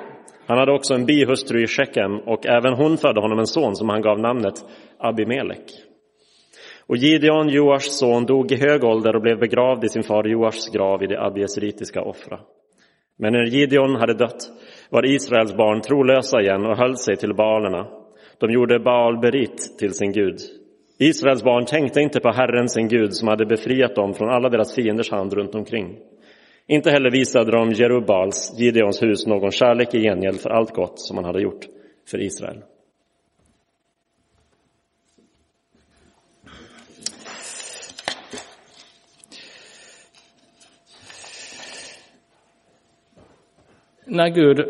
Han 0.47 0.57
hade 0.57 0.71
också 0.71 0.93
en 0.93 1.05
bihustru 1.05 1.63
i 1.63 1.67
Shekem 1.67 2.19
och 2.19 2.45
även 2.45 2.73
hon 2.73 2.97
födde 2.97 3.21
honom 3.21 3.39
en 3.39 3.47
son 3.47 3.75
som 3.75 3.89
han 3.89 4.01
gav 4.01 4.19
namnet 4.19 4.53
Abimelek. 4.99 5.71
Och 6.87 6.97
Gideon, 6.97 7.49
Joars 7.49 7.83
son, 7.83 8.25
dog 8.25 8.51
i 8.51 8.55
hög 8.55 8.83
ålder 8.83 9.15
och 9.15 9.21
blev 9.21 9.39
begravd 9.39 9.83
i 9.83 9.89
sin 9.89 10.03
far 10.03 10.23
Joars 10.23 10.69
grav 10.73 11.03
i 11.03 11.07
det 11.07 11.21
abieseritiska 11.21 12.01
Offra. 12.01 12.39
Men 13.17 13.33
när 13.33 13.45
Gideon 13.45 13.95
hade 13.95 14.13
dött 14.13 14.49
var 14.89 15.05
Israels 15.05 15.57
barn 15.57 15.81
trolösa 15.81 16.41
igen 16.41 16.65
och 16.65 16.77
höll 16.77 16.97
sig 16.97 17.15
till 17.15 17.33
Baalerna. 17.33 17.87
De 18.39 18.51
gjorde 18.51 18.79
Baal 18.79 19.17
Berit 19.19 19.77
till 19.79 19.93
sin 19.93 20.11
gud. 20.11 20.37
Israels 20.99 21.43
barn 21.43 21.65
tänkte 21.65 22.01
inte 22.01 22.19
på 22.19 22.31
Herren 22.31 22.69
sin 22.69 22.87
Gud 22.87 23.13
som 23.13 23.27
hade 23.27 23.45
befriat 23.45 23.95
dem 23.95 24.13
från 24.13 24.29
alla 24.29 24.49
deras 24.49 24.75
fienders 24.75 25.11
hand 25.11 25.33
runt 25.33 25.55
omkring. 25.55 25.97
Inte 26.67 26.91
heller 26.91 27.11
visade 27.11 27.51
de 27.51 27.71
Jerubals, 27.71 28.53
Gideons 28.59 29.03
hus, 29.03 29.25
någon 29.27 29.51
kärlek 29.51 29.93
i 29.93 30.01
gengäld 30.01 30.39
för 30.39 30.49
allt 30.49 30.73
gott 30.73 30.99
som 30.99 31.17
han 31.17 31.25
hade 31.25 31.41
gjort 31.41 31.65
för 32.11 32.21
Israel. 32.21 32.63
När 44.05 44.29
Gud 44.29 44.65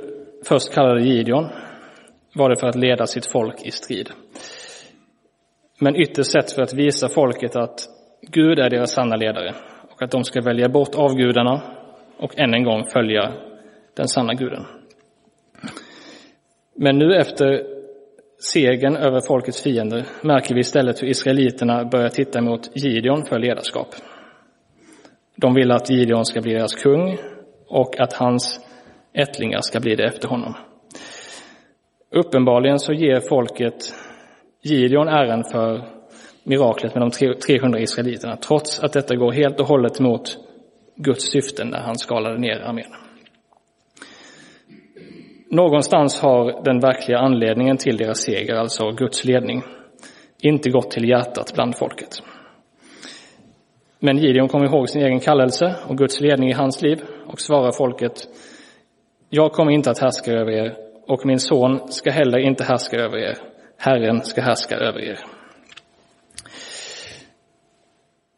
först 0.46 0.74
kallade 0.74 1.02
Gideon 1.02 1.48
var 2.36 2.50
det 2.50 2.60
för 2.60 2.68
att 2.68 2.76
leda 2.76 3.08
sitt 3.08 3.26
folk 3.26 3.66
i 3.66 3.72
strid. 3.72 4.10
Men 5.80 5.96
ytterst 5.96 6.32
sett 6.32 6.52
för 6.52 6.62
att 6.62 6.74
visa 6.74 7.10
folket 7.10 7.56
att 7.56 7.80
Gud 8.22 8.60
är 8.60 8.70
deras 8.70 8.92
sanna 8.92 9.16
ledare 9.16 9.56
och 9.92 10.02
att 10.02 10.12
de 10.12 10.24
ska 10.24 10.42
välja 10.42 10.70
bort 10.70 10.96
avgudarna 10.96 11.62
och 12.18 12.40
än 12.40 12.54
en 12.54 12.64
gång 12.64 12.84
följa 12.94 13.34
den 13.94 14.08
sanna 14.08 14.34
guden. 14.34 14.66
Men 16.76 16.98
nu 16.98 17.16
efter 17.16 17.64
segern 18.40 18.96
över 18.96 19.22
folkets 19.28 19.64
fiender 19.64 20.06
märker 20.22 20.54
vi 20.56 20.60
istället 20.60 21.02
hur 21.02 21.08
israeliterna 21.08 21.86
börjar 21.86 22.10
titta 22.10 22.42
mot 22.42 22.76
Gideon 22.76 23.26
för 23.26 23.40
ledarskap. 23.40 23.88
De 25.36 25.54
vill 25.54 25.72
att 25.72 25.90
Gideon 25.90 26.26
ska 26.26 26.42
bli 26.42 26.54
deras 26.54 26.76
kung 26.76 27.18
och 27.68 28.00
att 28.00 28.14
hans 28.14 28.60
ättlingar 29.14 29.62
ska 29.62 29.80
bli 29.80 29.96
det 29.96 30.04
efter 30.04 30.28
honom. 30.28 30.54
Uppenbarligen 32.12 32.80
så 32.80 32.94
ger 32.94 33.20
folket 33.20 33.94
Gideon 34.62 35.08
äran 35.08 35.44
för 35.52 35.82
miraklet 36.44 36.96
med 36.96 37.02
de 37.02 37.36
300 37.36 37.80
israeliterna, 37.80 38.38
trots 38.38 38.80
att 38.80 38.94
detta 38.94 39.16
går 39.16 39.32
helt 39.32 39.60
och 39.60 39.68
hållet 39.68 40.00
mot 40.00 40.38
Guds 40.96 41.32
syften 41.32 41.68
när 41.68 41.80
han 41.80 41.96
skalade 41.96 42.38
ner 42.38 42.60
armén. 42.60 42.92
Någonstans 45.52 46.22
har 46.22 46.64
den 46.64 46.80
verkliga 46.80 47.20
anledningen 47.20 47.78
till 47.78 47.98
deras 47.98 48.22
seger, 48.22 48.56
alltså 48.56 48.92
Guds 48.92 49.26
ledning, 49.26 49.64
inte 50.42 50.70
gått 50.70 50.92
till 50.92 51.10
hjärtat 51.10 51.52
bland 51.56 51.78
folket. 51.78 52.22
Men 54.00 54.18
Gideon 54.18 54.48
kommer 54.48 54.66
ihåg 54.66 54.90
sin 54.90 55.02
egen 55.02 55.20
kallelse 55.20 55.76
och 55.88 55.98
Guds 55.98 56.22
ledning 56.22 56.50
i 56.50 56.54
hans 56.54 56.82
liv 56.82 57.02
och 57.28 57.42
svarar 57.42 57.72
folket 57.72 58.28
Jag 59.30 59.52
kommer 59.52 59.72
inte 59.72 59.92
att 59.92 60.00
härska 60.00 60.32
över 60.32 60.52
er 60.52 60.76
och 61.08 61.26
min 61.26 61.40
son 61.40 61.92
ska 61.92 62.12
heller 62.12 62.38
inte 62.38 62.64
härska 62.64 62.98
över 62.98 63.18
er. 63.18 63.38
Herren 63.78 64.22
ska 64.22 64.42
härska 64.42 64.76
över 64.76 65.00
er. 65.00 65.20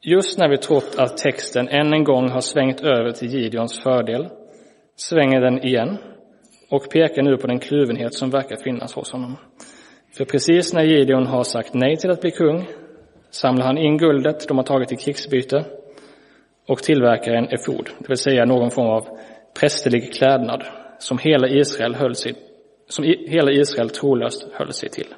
Just 0.02 0.38
när 0.38 0.50
vi 0.50 0.58
trott 0.58 0.96
att 0.98 1.18
texten 1.18 1.68
än 1.68 1.94
en 1.94 2.04
gång 2.04 2.30
har 2.30 2.42
svängt 2.42 2.82
över 2.82 3.12
till 3.12 3.28
Gideons 3.28 3.80
fördel 3.80 4.28
svänger 4.96 5.42
den 5.42 5.66
igen 5.66 5.98
och 6.70 6.90
pekar 6.90 7.22
nu 7.22 7.38
på 7.38 7.48
den 7.48 7.60
kluvenhet 7.60 8.14
som 8.14 8.30
verkar 8.30 8.56
finnas 8.56 8.94
hos 8.94 9.12
honom. 9.12 9.38
För 10.18 10.26
precis 10.26 10.74
när 10.74 10.84
Gideon 10.84 11.28
har 11.28 11.44
sagt 11.44 11.74
nej 11.74 11.96
till 11.96 12.10
att 12.10 12.22
bli 12.22 12.32
kung 12.32 12.68
samlar 13.30 13.66
han 13.66 13.78
in 13.78 13.98
guldet 13.98 14.48
de 14.48 14.58
har 14.58 14.66
tagit 14.66 14.92
i 14.92 14.96
krigsbyte 14.96 15.66
och 16.68 16.84
tillverkar 16.84 17.34
en 17.34 17.48
efod, 17.48 17.90
det 18.00 18.10
vill 18.10 18.18
säga 18.18 18.46
någon 18.46 18.72
form 18.72 18.90
av 18.90 19.08
prästerlig 19.60 20.14
klädnad 20.14 20.64
som 21.00 21.18
hela 21.18 21.48
Israel, 21.48 21.96
höll 21.96 22.16
sig, 22.16 22.36
som 22.88 23.06
hela 23.28 23.52
Israel 23.52 23.90
trolöst 23.90 24.48
höll 24.54 24.74
sig 24.74 24.90
till. 24.90 25.14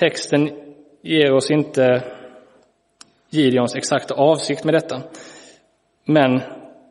Texten 0.00 0.61
ger 1.02 1.32
oss 1.32 1.50
inte 1.50 2.02
Gideons 3.30 3.76
exakta 3.76 4.14
avsikt 4.14 4.64
med 4.64 4.74
detta, 4.74 5.02
men 6.04 6.40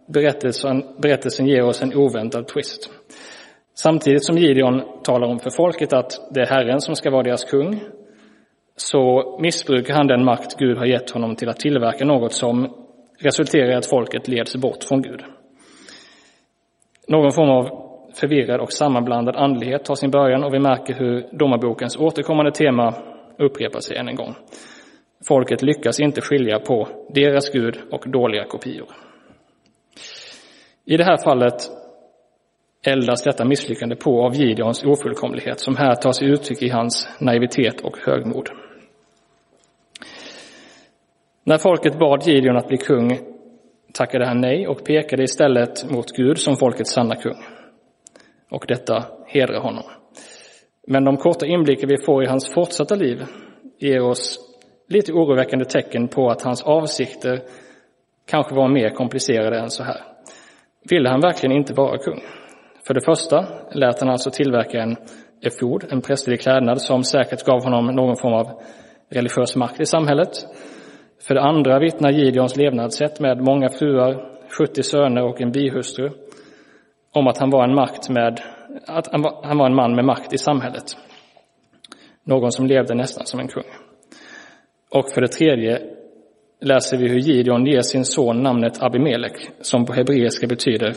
berättelsen, 0.07 0.83
berättelsen 1.01 1.47
ger 1.47 1.63
oss 1.63 1.81
en 1.81 1.93
oväntad 1.95 2.47
twist. 2.47 2.89
Samtidigt 3.73 4.25
som 4.25 4.37
Gideon 4.37 4.81
talar 5.03 5.27
om 5.27 5.39
för 5.39 5.49
folket 5.49 5.93
att 5.93 6.33
det 6.33 6.41
är 6.41 6.45
Herren 6.45 6.81
som 6.81 6.95
ska 6.95 7.09
vara 7.09 7.23
deras 7.23 7.45
kung, 7.45 7.81
så 8.75 9.37
missbrukar 9.41 9.93
han 9.93 10.07
den 10.07 10.25
makt 10.25 10.57
Gud 10.57 10.77
har 10.77 10.85
gett 10.85 11.11
honom 11.11 11.35
till 11.35 11.49
att 11.49 11.59
tillverka 11.59 12.05
något 12.05 12.33
som 12.33 12.73
resulterar 13.19 13.71
i 13.71 13.73
att 13.73 13.85
folket 13.85 14.27
leds 14.27 14.55
bort 14.55 14.83
från 14.83 15.01
Gud. 15.01 15.23
Någon 17.07 17.31
form 17.31 17.49
av 17.49 17.91
förvirrad 18.13 18.59
och 18.59 18.71
sammanblandad 18.71 19.35
andlighet 19.35 19.85
tar 19.85 19.95
sin 19.95 20.11
början 20.11 20.43
och 20.43 20.53
vi 20.53 20.59
märker 20.59 20.93
hur 20.93 21.27
domarbokens 21.31 21.97
återkommande 21.97 22.51
tema 22.51 22.93
upprepar 23.37 23.79
sig 23.79 23.97
än 23.97 24.07
en 24.07 24.15
gång. 24.15 24.35
Folket 25.27 25.61
lyckas 25.61 25.99
inte 25.99 26.21
skilja 26.21 26.59
på 26.59 26.87
deras 27.09 27.51
Gud 27.51 27.79
och 27.91 28.09
dåliga 28.09 28.45
kopior. 28.45 28.87
I 30.85 30.97
det 30.97 31.03
här 31.03 31.17
fallet 31.23 31.53
eldas 32.83 33.23
detta 33.23 33.45
misslyckande 33.45 33.95
på 33.95 34.25
av 34.25 34.35
Gideons 34.35 34.83
ofullkomlighet 34.83 35.59
som 35.59 35.75
här 35.75 35.95
tar 35.95 36.11
sig 36.11 36.27
uttryck 36.27 36.61
i 36.61 36.69
hans 36.69 37.09
naivitet 37.19 37.81
och 37.81 37.97
högmod. 37.97 38.49
När 41.43 41.57
folket 41.57 41.99
bad 41.99 42.23
Gideon 42.27 42.57
att 42.57 42.67
bli 42.67 42.77
kung 42.77 43.19
tackade 43.93 44.25
han 44.25 44.41
nej 44.41 44.67
och 44.67 44.85
pekade 44.85 45.23
istället 45.23 45.91
mot 45.91 46.11
Gud 46.11 46.39
som 46.39 46.57
folkets 46.57 46.93
sanna 46.93 47.15
kung. 47.15 47.43
Och 48.49 48.65
detta 48.67 49.05
hedrar 49.27 49.59
honom. 49.59 49.83
Men 50.87 51.05
de 51.05 51.17
korta 51.17 51.45
inblickar 51.45 51.87
vi 51.87 51.97
får 52.05 52.23
i 52.23 52.27
hans 52.27 52.53
fortsatta 52.53 52.95
liv 52.95 53.23
ger 53.79 54.01
oss 54.01 54.39
lite 54.87 55.13
oroväckande 55.13 55.65
tecken 55.65 56.07
på 56.07 56.29
att 56.29 56.41
hans 56.41 56.63
avsikter 56.63 57.41
kanske 58.31 58.55
var 58.55 58.67
mer 58.67 58.89
komplicerade 58.89 59.59
än 59.59 59.69
så 59.69 59.83
här. 59.83 60.01
Ville 60.89 61.09
han 61.09 61.21
verkligen 61.21 61.55
inte 61.55 61.73
vara 61.73 61.97
kung? 61.97 62.21
För 62.87 62.93
det 62.93 63.05
första 63.05 63.45
lät 63.71 63.99
han 63.99 64.09
alltså 64.09 64.31
tillverka 64.31 64.81
en 64.81 64.95
efod, 65.41 65.85
en 65.89 66.01
prästerlig 66.01 66.41
klädnad 66.41 66.81
som 66.81 67.03
säkert 67.03 67.45
gav 67.45 67.63
honom 67.63 67.85
någon 67.85 68.15
form 68.15 68.33
av 68.33 68.61
religiös 69.09 69.55
makt 69.55 69.79
i 69.79 69.85
samhället. 69.85 70.29
För 71.27 71.35
det 71.35 71.41
andra 71.41 71.79
vittnar 71.79 72.11
Gideons 72.11 72.57
levnadssätt 72.57 73.19
med 73.19 73.41
många 73.41 73.69
fruar, 73.69 74.31
70 74.57 74.83
söner 74.83 75.23
och 75.23 75.41
en 75.41 75.51
bihustru 75.51 76.09
om 77.13 77.27
att 77.27 77.37
han 77.37 77.49
var 77.49 77.63
en, 77.63 77.75
makt 77.75 78.09
med, 78.09 78.41
att 78.85 79.07
han 79.43 79.57
var 79.57 79.65
en 79.65 79.75
man 79.75 79.95
med 79.95 80.05
makt 80.05 80.33
i 80.33 80.37
samhället. 80.37 80.97
Någon 82.23 82.51
som 82.51 82.65
levde 82.65 82.95
nästan 82.95 83.25
som 83.25 83.39
en 83.39 83.47
kung. 83.47 83.63
Och 84.89 85.09
för 85.13 85.21
det 85.21 85.27
tredje 85.27 85.81
läser 86.61 86.97
vi 86.97 87.07
hur 87.07 87.19
Gideon 87.19 87.65
ger 87.65 87.81
sin 87.81 88.05
son 88.05 88.43
namnet 88.43 88.83
Abimelek, 88.83 89.49
som 89.61 89.85
på 89.85 89.93
hebreiska 89.93 90.47
betyder 90.47 90.93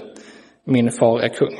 min 0.64 0.90
far 0.90 1.20
är 1.20 1.28
kung. 1.28 1.56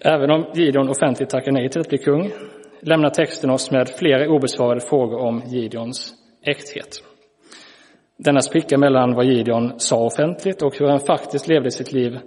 Även 0.00 0.30
om 0.30 0.46
Gideon 0.54 0.88
offentligt 0.88 1.30
tackar 1.30 1.52
nej 1.52 1.68
till 1.68 1.80
att 1.80 1.88
bli 1.88 1.98
kung 1.98 2.32
lämnar 2.80 3.10
texten 3.10 3.50
oss 3.50 3.70
med 3.70 3.88
flera 3.88 4.28
obesvarade 4.28 4.80
frågor 4.80 5.18
om 5.18 5.42
Gideons 5.46 6.14
äkthet. 6.42 7.02
Denna 8.16 8.40
spricka 8.40 8.78
mellan 8.78 9.14
vad 9.14 9.24
Gideon 9.24 9.80
sa 9.80 10.04
offentligt 10.04 10.62
och 10.62 10.78
hur 10.78 10.86
han 10.86 11.00
faktiskt 11.00 11.48
levde 11.48 11.70
sitt 11.70 11.92
liv 11.92 12.18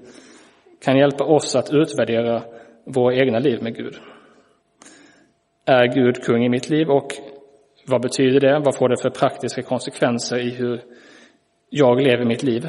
kan 0.79 0.97
hjälpa 0.97 1.23
oss 1.23 1.55
att 1.55 1.73
utvärdera 1.73 2.43
våra 2.83 3.15
egna 3.15 3.39
liv 3.39 3.63
med 3.63 3.75
Gud. 3.75 3.95
Är 5.65 5.85
Gud 5.85 6.23
kung 6.23 6.45
i 6.45 6.49
mitt 6.49 6.69
liv 6.69 6.89
och 6.89 7.13
vad 7.87 8.01
betyder 8.01 8.39
det? 8.39 8.59
Vad 8.59 8.75
får 8.75 8.89
det 8.89 9.01
för 9.01 9.09
praktiska 9.09 9.61
konsekvenser 9.61 10.39
i 10.39 10.49
hur 10.49 10.81
jag 11.69 12.01
lever 12.01 12.25
mitt 12.25 12.43
liv? 12.43 12.67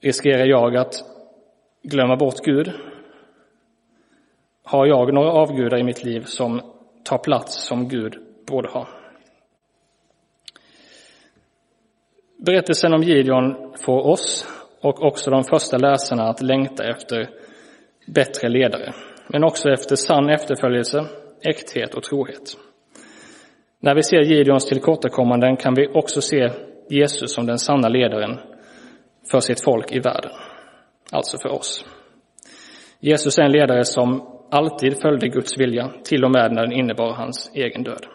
Riskerar 0.00 0.46
jag 0.46 0.76
att 0.76 0.94
glömma 1.82 2.16
bort 2.16 2.40
Gud? 2.44 2.72
Har 4.64 4.86
jag 4.86 5.14
några 5.14 5.32
avgudar 5.32 5.78
i 5.78 5.82
mitt 5.82 6.04
liv 6.04 6.20
som 6.20 6.60
tar 7.04 7.18
plats 7.18 7.66
som 7.66 7.88
Gud 7.88 8.18
borde 8.46 8.68
ha? 8.68 8.88
Berättelsen 12.36 12.94
om 12.94 13.02
Gideon 13.02 13.74
får 13.78 14.06
oss 14.06 14.46
och 14.82 15.02
också 15.02 15.30
de 15.30 15.44
första 15.44 15.76
läsarna 15.76 16.22
att 16.22 16.42
längta 16.42 16.84
efter 16.84 17.30
bättre 18.06 18.48
ledare, 18.48 18.92
men 19.28 19.44
också 19.44 19.68
efter 19.68 19.96
sann 19.96 20.30
efterföljelse, 20.30 21.06
äkthet 21.42 21.94
och 21.94 22.02
trohet. 22.02 22.56
När 23.80 23.94
vi 23.94 24.02
ser 24.02 24.20
Gideons 24.20 24.66
tillkortakommanden 24.66 25.56
kan 25.56 25.74
vi 25.74 25.88
också 25.88 26.20
se 26.20 26.50
Jesus 26.90 27.34
som 27.34 27.46
den 27.46 27.58
sanna 27.58 27.88
ledaren 27.88 28.38
för 29.30 29.40
sitt 29.40 29.64
folk 29.64 29.92
i 29.92 30.00
världen, 30.00 30.30
alltså 31.12 31.38
för 31.42 31.48
oss. 31.48 31.84
Jesus 33.00 33.38
är 33.38 33.42
en 33.42 33.52
ledare 33.52 33.84
som 33.84 34.28
alltid 34.50 35.00
följde 35.02 35.28
Guds 35.28 35.58
vilja, 35.58 35.90
till 36.04 36.24
och 36.24 36.30
med 36.30 36.52
när 36.52 36.62
den 36.62 36.72
innebar 36.72 37.12
hans 37.12 37.50
egen 37.54 37.82
död. 37.82 38.06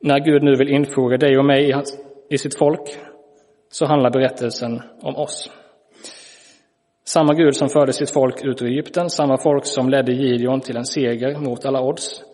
När 0.00 0.18
Gud 0.18 0.42
nu 0.42 0.56
vill 0.56 0.68
infoga 0.68 1.16
dig 1.16 1.38
och 1.38 1.44
mig 1.44 1.74
i, 2.30 2.38
sitt 2.38 2.58
folk 2.58 2.98
så 3.74 3.86
handlar 3.86 4.10
berättelsen 4.10 4.82
om 5.00 5.16
oss. 5.16 5.50
Samma 7.04 7.34
Gud 7.34 7.56
som 7.56 7.68
förde 7.68 7.92
sitt 7.92 8.10
folk 8.10 8.44
ut 8.44 8.62
ur 8.62 8.66
Egypten, 8.66 9.10
samma 9.10 9.38
folk 9.38 9.66
som 9.66 9.90
ledde 9.90 10.12
Gideon 10.12 10.60
till 10.60 10.76
en 10.76 10.84
seger 10.84 11.38
mot 11.38 11.64
alla 11.64 11.82
odds, 11.82 12.24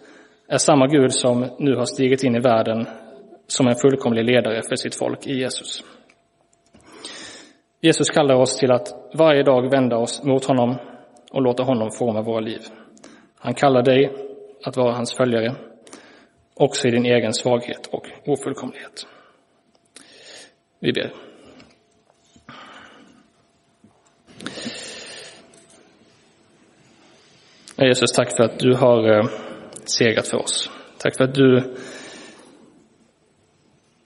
är 0.48 0.58
samma 0.58 0.86
Gud 0.86 1.12
som 1.12 1.46
nu 1.58 1.76
har 1.76 1.84
stigit 1.84 2.24
in 2.24 2.36
i 2.36 2.40
världen 2.40 2.86
som 3.46 3.66
en 3.66 3.74
fullkomlig 3.74 4.24
ledare 4.24 4.62
för 4.68 4.76
sitt 4.76 4.94
folk 4.94 5.26
i 5.26 5.32
Jesus. 5.32 5.84
Jesus 7.80 8.10
kallar 8.10 8.34
oss 8.34 8.56
till 8.56 8.72
att 8.72 8.88
varje 9.14 9.42
dag 9.42 9.70
vända 9.70 9.96
oss 9.96 10.24
mot 10.24 10.44
honom 10.44 10.76
och 11.32 11.42
låta 11.42 11.62
honom 11.62 11.90
forma 11.98 12.22
våra 12.22 12.40
liv. 12.40 12.60
Han 13.38 13.54
kallar 13.54 13.82
dig 13.82 14.12
att 14.64 14.76
vara 14.76 14.92
hans 14.92 15.16
följare, 15.16 15.54
också 16.54 16.88
i 16.88 16.90
din 16.90 17.06
egen 17.06 17.32
svaghet 17.32 17.86
och 17.92 18.06
ofullkomlighet. 18.26 19.06
Vi 20.80 20.92
ber. 20.92 21.29
Jesus, 27.86 28.12
tack 28.12 28.36
för 28.36 28.44
att 28.44 28.58
du 28.58 28.74
har 28.74 29.18
eh, 29.18 29.24
segrat 29.84 30.28
för 30.28 30.36
oss. 30.36 30.70
Tack 30.98 31.16
för 31.16 31.24
att 31.24 31.34
du 31.34 31.74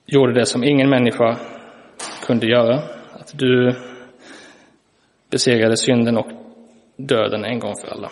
gjorde 0.07 0.35
det 0.35 0.47
som 0.47 0.65
ingen 0.65 0.91
människa 0.91 1.39
kunde 2.27 2.47
göra. 2.47 2.83
Att 3.13 3.39
du 3.39 3.75
besegrade 5.31 5.77
synden 5.77 6.17
och 6.17 6.27
döden 6.97 7.45
en 7.45 7.59
gång 7.59 7.75
för 7.81 7.89
alla. 7.89 8.11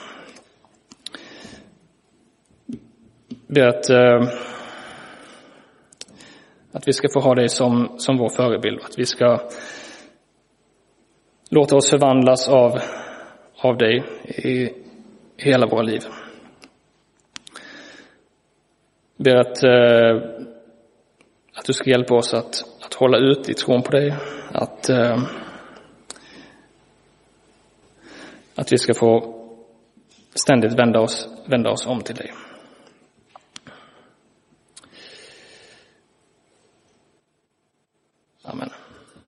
Ber 3.46 3.66
att, 3.66 3.90
eh, 3.90 4.28
att 6.72 6.88
vi 6.88 6.92
ska 6.92 7.08
få 7.14 7.20
ha 7.20 7.34
dig 7.34 7.48
som, 7.48 7.94
som 7.98 8.16
vår 8.16 8.28
förebild, 8.28 8.80
att 8.84 8.98
vi 8.98 9.06
ska 9.06 9.48
låta 11.50 11.76
oss 11.76 11.90
förvandlas 11.90 12.48
av, 12.48 12.78
av 13.56 13.78
dig 13.78 14.04
i 14.26 14.81
hela 15.42 15.66
våra 15.66 15.82
liv. 15.82 16.00
Jag 19.16 19.24
Ber 19.24 19.36
att, 19.36 19.62
eh, 19.62 20.42
att 21.54 21.64
du 21.64 21.72
ska 21.72 21.90
hjälpa 21.90 22.14
oss 22.14 22.34
att, 22.34 22.64
att 22.84 22.94
hålla 22.94 23.18
ut 23.18 23.48
i 23.48 23.54
tron 23.54 23.82
på 23.82 23.90
dig, 23.90 24.14
att, 24.52 24.88
eh, 24.88 25.22
att 28.54 28.72
vi 28.72 28.78
ska 28.78 28.94
få 28.94 29.38
ständigt 30.34 30.78
vända 30.78 31.00
oss, 31.00 31.28
vända 31.46 31.70
oss 31.70 31.86
om 31.86 32.00
till 32.00 32.14
dig. 32.14 32.32